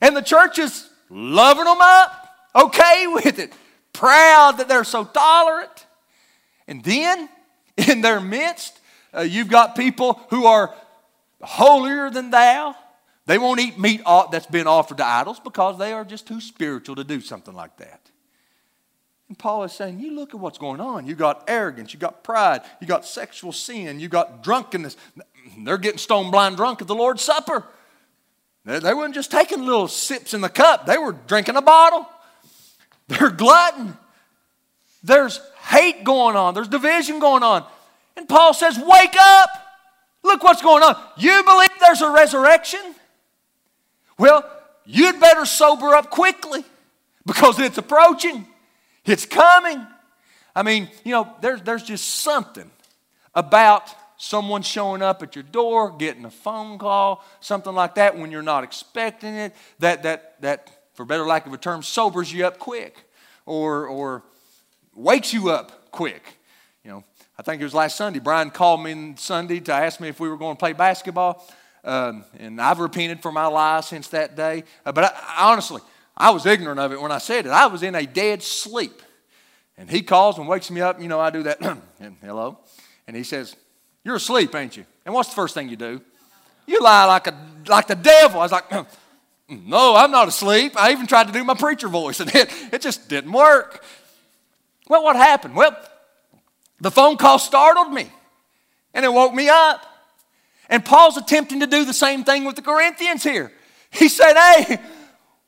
[0.00, 2.20] and the church is loving them up
[2.54, 3.52] okay with it,
[3.92, 5.86] proud that they're so tolerant.
[6.66, 7.28] And then
[7.76, 8.78] in their midst,
[9.14, 10.74] uh, you've got people who are
[11.42, 12.76] holier than thou.
[13.30, 14.02] They won't eat meat
[14.32, 17.76] that's been offered to idols because they are just too spiritual to do something like
[17.76, 18.10] that.
[19.28, 21.06] And Paul is saying, you look at what's going on.
[21.06, 24.96] You got arrogance, you got pride, you got sexual sin, you got drunkenness.
[25.58, 27.62] They're getting stone blind drunk at the Lord's Supper.
[28.64, 32.08] They, they weren't just taking little sips in the cup, they were drinking a bottle.
[33.06, 33.96] They're glutton.
[35.04, 37.64] There's hate going on, there's division going on.
[38.16, 39.50] And Paul says, Wake up!
[40.24, 41.00] Look what's going on.
[41.16, 42.96] You believe there's a resurrection?
[44.20, 44.44] Well,
[44.84, 46.62] you'd better sober up quickly
[47.24, 48.46] because it's approaching,
[49.06, 49.86] it's coming.
[50.54, 52.70] I mean, you know, there's, there's just something
[53.34, 58.30] about someone showing up at your door, getting a phone call, something like that when
[58.30, 62.46] you're not expecting it, that, that, that for better lack of a term, sobers you
[62.46, 63.04] up quick
[63.46, 64.22] or, or
[64.94, 66.36] wakes you up quick.
[66.84, 67.04] You know,
[67.38, 68.18] I think it was last Sunday.
[68.18, 71.42] Brian called me Sunday to ask me if we were going to play basketball.
[71.82, 74.64] Um, and I've repented for my lie since that day.
[74.84, 75.80] Uh, but I, honestly,
[76.16, 77.50] I was ignorant of it when I said it.
[77.50, 79.02] I was in a dead sleep.
[79.78, 81.00] And he calls and wakes me up.
[81.00, 81.60] You know, I do that.
[82.00, 82.58] and hello.
[83.06, 83.56] And he says,
[84.04, 84.84] You're asleep, ain't you?
[85.06, 86.02] And what's the first thing you do?
[86.66, 87.34] You lie like, a,
[87.66, 88.40] like the devil.
[88.40, 88.70] I was like,
[89.48, 90.74] No, I'm not asleep.
[90.76, 93.82] I even tried to do my preacher voice, and it, it just didn't work.
[94.86, 95.56] Well, what happened?
[95.56, 95.76] Well,
[96.80, 98.10] the phone call startled me,
[98.92, 99.86] and it woke me up.
[100.70, 103.52] And Paul's attempting to do the same thing with the Corinthians here.
[103.90, 104.78] He said, Hey,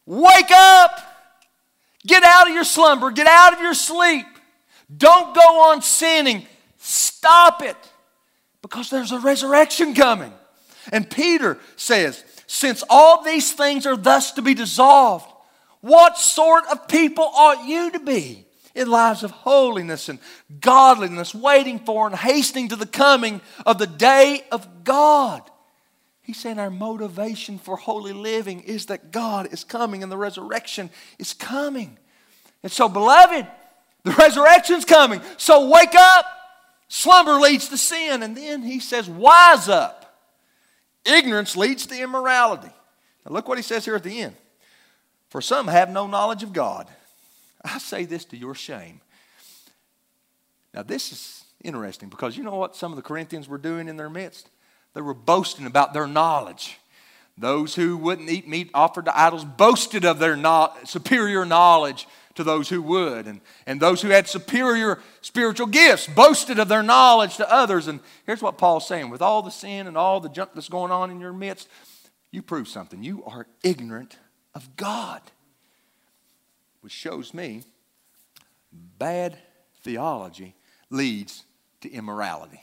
[0.04, 0.98] wake up.
[2.04, 3.12] Get out of your slumber.
[3.12, 4.26] Get out of your sleep.
[4.94, 6.44] Don't go on sinning.
[6.78, 7.76] Stop it
[8.60, 10.32] because there's a resurrection coming.
[10.90, 15.26] And Peter says, Since all these things are thus to be dissolved,
[15.80, 18.44] what sort of people ought you to be?
[18.74, 20.18] In lives of holiness and
[20.60, 25.42] godliness, waiting for and hastening to the coming of the day of God.
[26.22, 30.88] He's saying our motivation for holy living is that God is coming and the resurrection
[31.18, 31.98] is coming.
[32.62, 33.46] And so, beloved,
[34.04, 35.20] the resurrection's coming.
[35.36, 36.24] So, wake up.
[36.88, 38.22] Slumber leads to sin.
[38.22, 39.98] And then he says, wise up.
[41.04, 42.70] Ignorance leads to immorality.
[43.26, 44.36] Now, look what he says here at the end.
[45.28, 46.86] For some have no knowledge of God.
[47.64, 49.00] I say this to your shame.
[50.74, 53.96] Now, this is interesting because you know what some of the Corinthians were doing in
[53.96, 54.48] their midst?
[54.94, 56.78] They were boasting about their knowledge.
[57.38, 62.44] Those who wouldn't eat meat offered to idols boasted of their no- superior knowledge to
[62.44, 63.26] those who would.
[63.26, 67.88] And, and those who had superior spiritual gifts boasted of their knowledge to others.
[67.88, 70.92] And here's what Paul's saying with all the sin and all the junk that's going
[70.92, 71.68] on in your midst,
[72.30, 73.02] you prove something.
[73.02, 74.18] You are ignorant
[74.54, 75.20] of God
[76.83, 77.62] which shows me
[78.99, 79.39] bad
[79.83, 80.55] theology
[80.91, 81.45] leads
[81.80, 82.61] to immorality.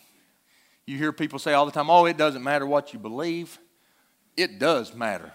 [0.85, 3.57] You hear people say all the time, oh, it doesn't matter what you believe.
[4.37, 5.31] It does matter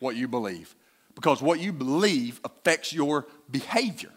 [0.00, 0.74] what you believe
[1.14, 4.10] because what you believe affects your behavior.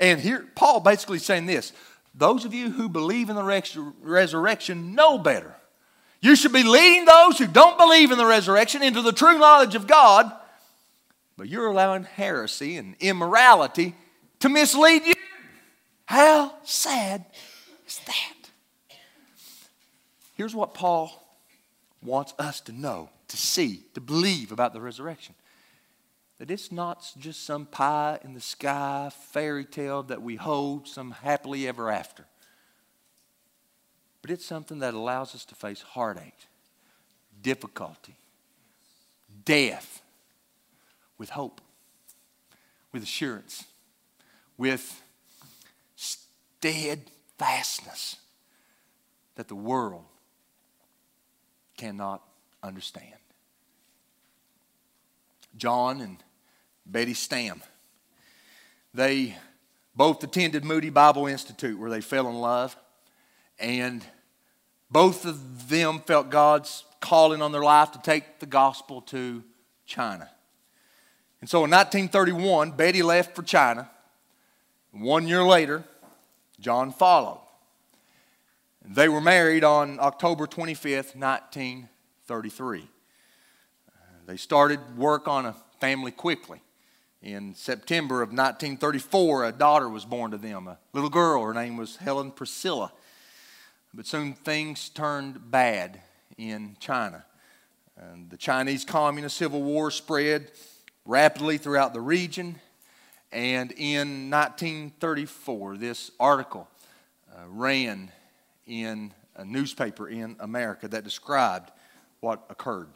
[0.00, 1.72] And here, Paul basically saying this
[2.14, 5.54] those of you who believe in the res- resurrection know better.
[6.20, 9.74] You should be leading those who don't believe in the resurrection into the true knowledge
[9.74, 10.32] of God
[11.36, 13.94] but you're allowing heresy and immorality
[14.40, 15.14] to mislead you.
[16.06, 17.24] How sad
[17.86, 18.34] is that?
[20.34, 21.22] Here's what Paul
[22.02, 25.34] wants us to know, to see, to believe about the resurrection
[26.38, 31.10] that it's not just some pie in the sky fairy tale that we hold some
[31.10, 32.26] happily ever after,
[34.22, 36.46] but it's something that allows us to face heartache,
[37.40, 38.16] difficulty,
[39.44, 40.02] death
[41.18, 41.60] with hope,
[42.92, 43.64] with assurance,
[44.56, 45.02] with
[45.96, 48.16] steadfastness
[49.36, 50.04] that the world
[51.76, 52.22] cannot
[52.62, 53.14] understand.
[55.56, 56.22] John and
[56.84, 57.62] Betty Stam,
[58.92, 59.36] they
[59.94, 62.76] both attended Moody Bible Institute where they fell in love,
[63.58, 64.04] and
[64.90, 69.42] both of them felt God's calling on their life to take the gospel to
[69.86, 70.30] China.
[71.40, 73.90] And so in 1931, Betty left for China.
[74.92, 75.84] One year later,
[76.58, 77.40] John followed.
[78.84, 82.88] They were married on October 25th, 1933.
[84.26, 86.60] They started work on a family quickly.
[87.22, 91.44] In September of 1934, a daughter was born to them, a little girl.
[91.44, 92.92] Her name was Helen Priscilla.
[93.92, 96.00] But soon things turned bad
[96.36, 97.24] in China.
[97.96, 100.50] And the Chinese Communist Civil War spread
[101.06, 102.60] rapidly throughout the region.
[103.32, 106.68] And in 1934, this article
[107.34, 108.10] uh, ran
[108.66, 111.70] in a newspaper in America that described
[112.20, 112.88] what occurred.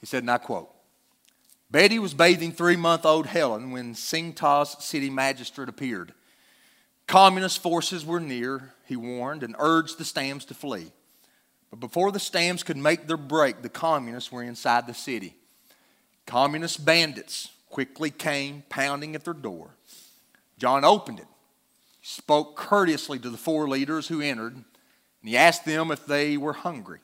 [0.00, 0.70] He said, and I quote
[1.70, 6.14] Betty was bathing three month old Helen when Tsingteh's city magistrate appeared.
[7.06, 10.92] Communist forces were near, he warned, and urged the Stams to flee.
[11.70, 15.34] But before the Stams could make their break, the communists were inside the city.
[16.28, 19.70] Communist bandits quickly came pounding at their door.
[20.58, 21.26] John opened it,
[22.02, 24.64] spoke courteously to the four leaders who entered, and
[25.22, 26.98] he asked them if they were hungry.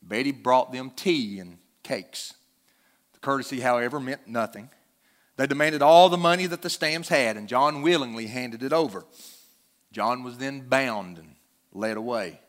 [0.00, 2.32] Betty brought them tea and cakes.
[3.12, 4.70] The courtesy, however, meant nothing.
[5.36, 9.04] They demanded all the money that the Stams had, and John willingly handed it over.
[9.92, 11.34] John was then bound and
[11.74, 12.40] led away.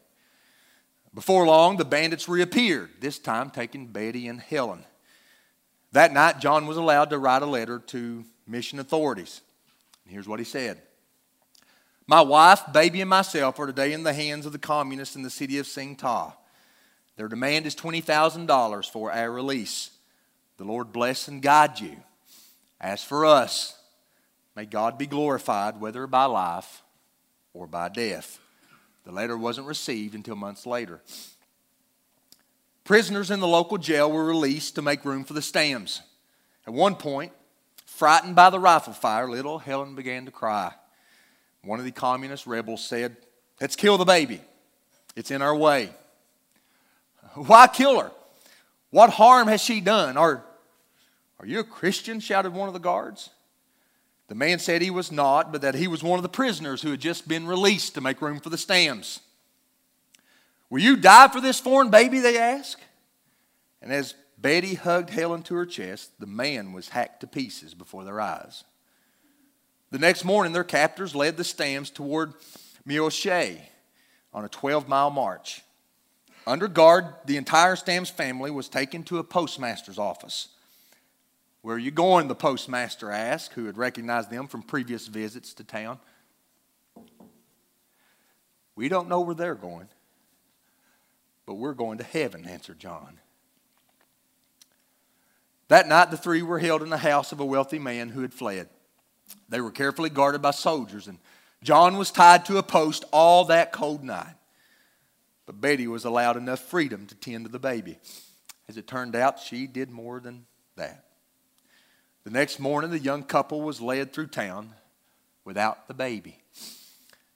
[1.14, 4.86] Before long, the bandits reappeared, this time taking Betty and Helen.
[5.92, 9.42] That night, John was allowed to write a letter to mission authorities.
[10.06, 10.82] And here's what he said
[12.08, 15.30] My wife, baby, and myself are today in the hands of the communists in the
[15.30, 16.34] city of Tsingteh.
[17.18, 19.92] Their demand is $20,000 for our release.
[20.58, 21.98] The Lord bless and guide you.
[22.80, 23.78] As for us,
[24.56, 26.82] may God be glorified, whether by life
[27.54, 28.40] or by death.
[29.04, 31.02] The letter wasn't received until months later.
[32.84, 36.02] Prisoners in the local jail were released to make room for the Stams.
[36.66, 37.32] At one point,
[37.86, 40.74] frightened by the rifle fire, little Helen began to cry.
[41.64, 43.18] One of the communist rebels said,
[43.60, 44.42] Let's kill the baby.
[45.16, 45.92] It's in our way.
[47.36, 48.12] Why kill her?
[48.90, 50.18] What harm has she done?
[50.18, 50.44] Are,
[51.40, 52.20] are you a Christian?
[52.20, 53.30] shouted one of the guards.
[54.28, 56.92] The man said he was not, but that he was one of the prisoners who
[56.92, 59.20] had just been released to make room for the Stams.
[60.72, 62.20] Will you die for this foreign baby?
[62.20, 62.82] They asked.
[63.82, 68.06] And as Betty hugged Helen to her chest, the man was hacked to pieces before
[68.06, 68.64] their eyes.
[69.92, 72.34] The next morning, their captors led the Stams toward
[72.88, 73.60] Miaoshe
[74.34, 75.62] on a 12 mile march.
[76.48, 80.48] Under guard, the entire Stams family was taken to a postmaster's office.
[81.62, 82.30] Where are you going?
[82.30, 86.00] the postmaster asked, who had recognized them from previous visits to town.
[88.76, 89.90] We don't know where they're going,
[91.46, 93.20] but we're going to heaven, answered John.
[95.68, 98.34] That night, the three were held in the house of a wealthy man who had
[98.34, 98.68] fled.
[99.48, 101.18] They were carefully guarded by soldiers, and
[101.64, 104.36] John was tied to a post all that cold night.
[105.46, 107.98] But Betty was allowed enough freedom to tend to the baby.
[108.68, 111.06] As it turned out, she did more than that.
[112.24, 114.74] The next morning, the young couple was led through town
[115.44, 116.38] without the baby.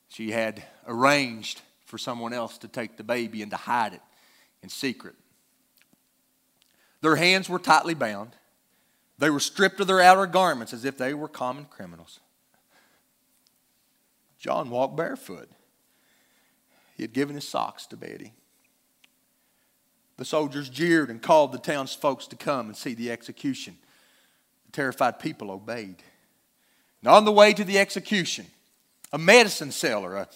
[0.10, 4.02] She had arranged for someone else to take the baby and to hide it
[4.62, 5.16] in secret.
[7.02, 8.36] Their hands were tightly bound.
[9.18, 12.20] They were stripped of their outer garments as if they were common criminals.
[14.40, 15.50] John walked barefoot.
[16.98, 18.34] He had given his socks to Betty.
[20.18, 23.78] The soldiers jeered and called the townsfolk to come and see the execution.
[24.66, 26.04] The terrified people obeyed.
[27.02, 28.48] And on the way to the execution,
[29.12, 30.28] a medicine seller, a,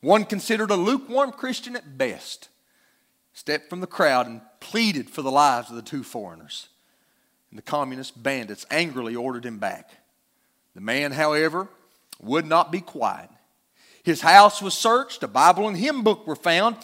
[0.00, 2.48] one considered a lukewarm Christian at best,
[3.32, 6.68] stepped from the crowd and pleaded for the lives of the two foreigners.
[7.50, 9.90] And the communist bandits angrily ordered him back.
[10.74, 11.68] The man, however,
[12.20, 13.30] would not be quiet.
[14.02, 16.76] His house was searched, a Bible and hymn book were found,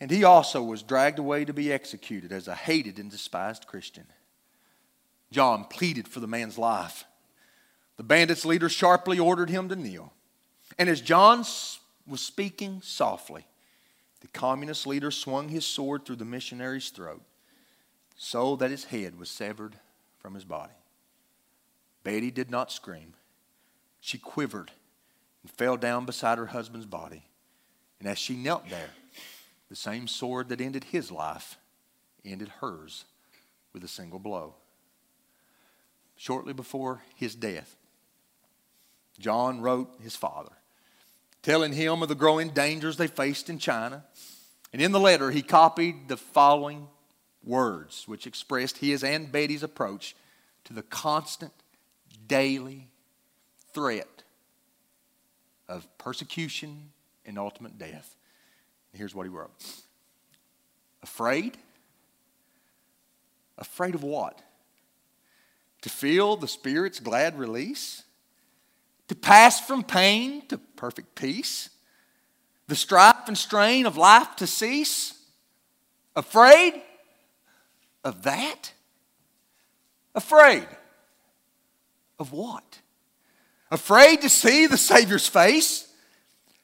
[0.00, 4.06] and he also was dragged away to be executed as a hated and despised Christian.
[5.30, 7.04] John pleaded for the man's life.
[7.96, 10.12] The bandits' leader sharply ordered him to kneel.
[10.78, 11.44] And as John
[12.08, 13.46] was speaking softly,
[14.20, 17.22] the communist leader swung his sword through the missionary's throat
[18.16, 19.76] so that his head was severed
[20.18, 20.72] from his body.
[22.02, 23.14] Betty did not scream.
[24.00, 24.72] She quivered
[25.42, 27.24] and fell down beside her husband's body.
[28.00, 28.90] And as she knelt there,
[29.68, 31.56] the same sword that ended his life
[32.24, 33.04] ended hers
[33.72, 34.54] with a single blow.
[36.16, 37.76] Shortly before his death,
[39.18, 40.52] John wrote his father,
[41.42, 44.04] telling him of the growing dangers they faced in China.
[44.72, 46.88] And in the letter, he copied the following
[47.42, 50.14] words, which expressed his and Betty's approach
[50.64, 51.52] to the constant,
[52.26, 52.88] daily
[53.72, 54.22] threat
[55.68, 56.90] of persecution
[57.24, 58.16] and ultimate death.
[58.92, 59.52] And here's what he wrote
[61.02, 61.56] Afraid?
[63.56, 64.40] Afraid of what?
[65.82, 68.02] To feel the Spirit's glad release?
[69.08, 71.70] To pass from pain to perfect peace?
[72.66, 75.14] The strife and strain of life to cease?
[76.14, 76.74] Afraid
[78.04, 78.72] of that?
[80.14, 80.66] Afraid
[82.18, 82.80] of what?
[83.70, 85.92] afraid to see the Savior's face,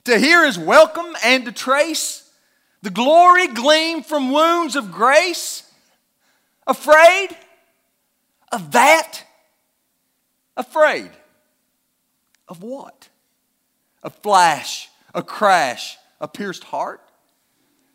[0.04, 2.30] to hear his welcome and to trace
[2.82, 5.70] the glory gleam from wounds of grace,
[6.66, 7.28] afraid
[8.52, 9.22] of that,
[10.56, 11.10] afraid
[12.48, 13.08] of what?
[14.02, 17.00] A flash, a crash, a pierced heart,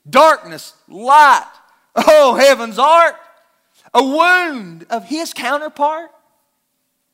[0.09, 1.47] darkness, light,
[1.95, 3.15] oh heaven's art,
[3.93, 6.11] a wound of his counterpart,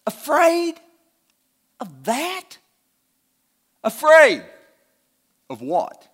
[0.06, 0.76] afraid
[1.80, 2.58] of that?
[3.84, 4.44] Afraid
[5.50, 6.08] of what?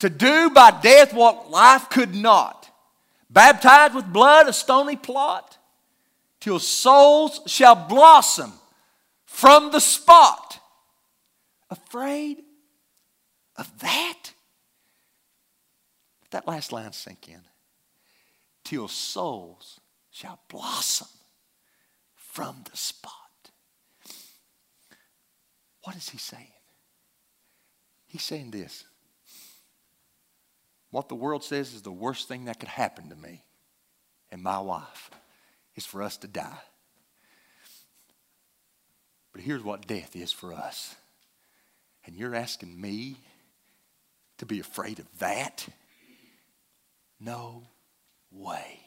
[0.00, 2.70] To do by death what life could not.
[3.30, 5.56] Baptized with blood, a stony plot,
[6.40, 8.52] till souls shall blossom
[9.36, 10.60] from the spot.
[11.68, 12.38] Afraid
[13.56, 14.32] of that?
[16.22, 17.42] Let that last line sink in.
[18.64, 19.78] Till souls
[20.10, 21.08] shall blossom
[22.14, 23.12] from the spot.
[25.82, 26.46] What is he saying?
[28.06, 28.84] He's saying this.
[30.90, 33.44] What the world says is the worst thing that could happen to me
[34.30, 35.10] and my wife
[35.74, 36.62] is for us to die.
[39.36, 40.96] But here's what death is for us.
[42.06, 43.18] And you're asking me
[44.38, 45.68] to be afraid of that?
[47.20, 47.64] No
[48.32, 48.80] way.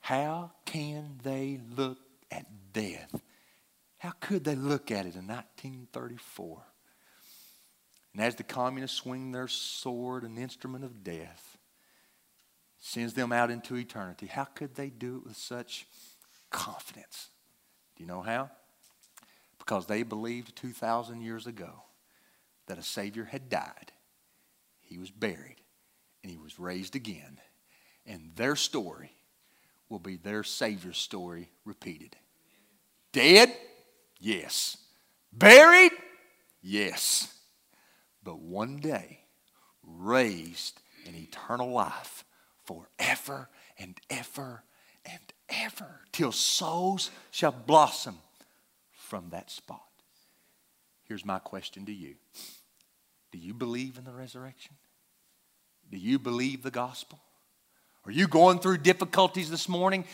[0.00, 1.98] How can they look
[2.32, 3.14] at death?
[3.98, 6.60] How could they look at it in 1934?
[8.14, 11.58] And as the communists swing their sword, an instrument of death,
[12.80, 15.86] sends them out into eternity, how could they do it with such
[16.50, 17.28] confidence?
[17.94, 18.50] Do you know how?
[19.72, 21.70] Because they believed 2,000 years ago
[22.66, 23.92] that a Savior had died,
[24.82, 25.56] He was buried,
[26.22, 27.38] and He was raised again.
[28.04, 29.12] And their story
[29.88, 32.16] will be their Savior's story repeated.
[33.12, 33.50] Dead?
[34.20, 34.76] Yes.
[35.32, 35.92] Buried?
[36.60, 37.32] Yes
[38.24, 39.20] but one day
[39.82, 42.24] raised in eternal life
[42.64, 43.48] forever
[43.78, 44.62] and ever
[45.04, 48.18] and ever till souls shall blossom
[49.12, 49.82] from that spot.
[51.04, 52.14] Here's my question to you
[53.30, 54.76] Do you believe in the resurrection?
[55.90, 57.18] Do you believe the gospel?
[58.06, 60.06] Are you going through difficulties this morning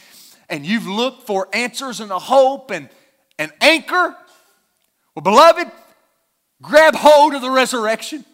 [0.48, 2.88] and you've looked for answers and a hope and
[3.38, 4.16] an anchor?
[5.14, 5.70] Well, beloved,
[6.60, 8.24] Grab hold of the resurrection.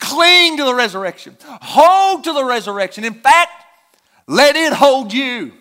[0.00, 1.36] Cling to the resurrection.
[1.44, 3.04] Hold to the resurrection.
[3.04, 3.52] In fact,
[4.26, 5.52] let it hold you.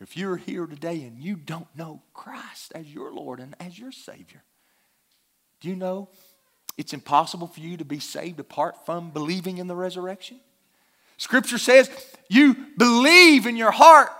[0.00, 3.92] If you're here today and you don't know Christ as your Lord and as your
[3.92, 4.42] Savior,
[5.60, 6.08] do you know
[6.76, 10.38] it's impossible for you to be saved apart from believing in the resurrection?
[11.16, 11.90] Scripture says
[12.28, 14.10] you believe in your heart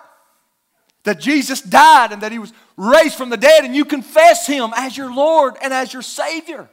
[1.05, 4.72] that Jesus died and that he was raised from the dead, and you confess him
[4.77, 6.68] as your Lord and as your Savior.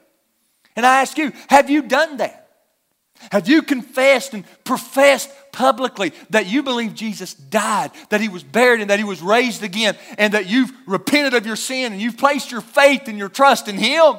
[0.76, 2.50] And I ask you, have you done that?
[3.32, 8.82] Have you confessed and professed publicly that you believe Jesus died, that he was buried,
[8.82, 12.18] and that he was raised again, and that you've repented of your sin and you've
[12.18, 14.16] placed your faith and your trust in him?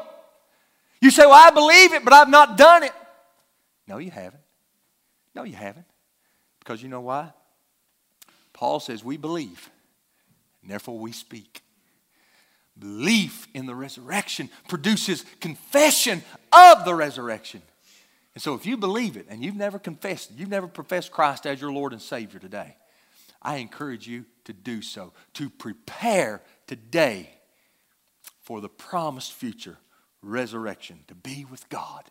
[1.01, 2.93] You say, Well, I believe it, but I've not done it.
[3.87, 4.43] No, you haven't.
[5.35, 5.87] No, you haven't.
[6.61, 7.33] Because you know why?
[8.55, 9.71] Paul says, We believe
[10.65, 11.63] and therefore we speak.
[12.77, 17.61] Belief in the resurrection produces confession of the resurrection.
[18.35, 21.61] And so, if you believe it and you've never confessed, you've never professed Christ as
[21.61, 22.77] your Lord and Savior today,
[23.41, 27.31] I encourage you to do so, to prepare today
[28.43, 29.79] for the promised future
[30.23, 32.11] resurrection, to be with God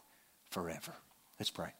[0.50, 0.94] forever.
[1.40, 1.74] Let's pray.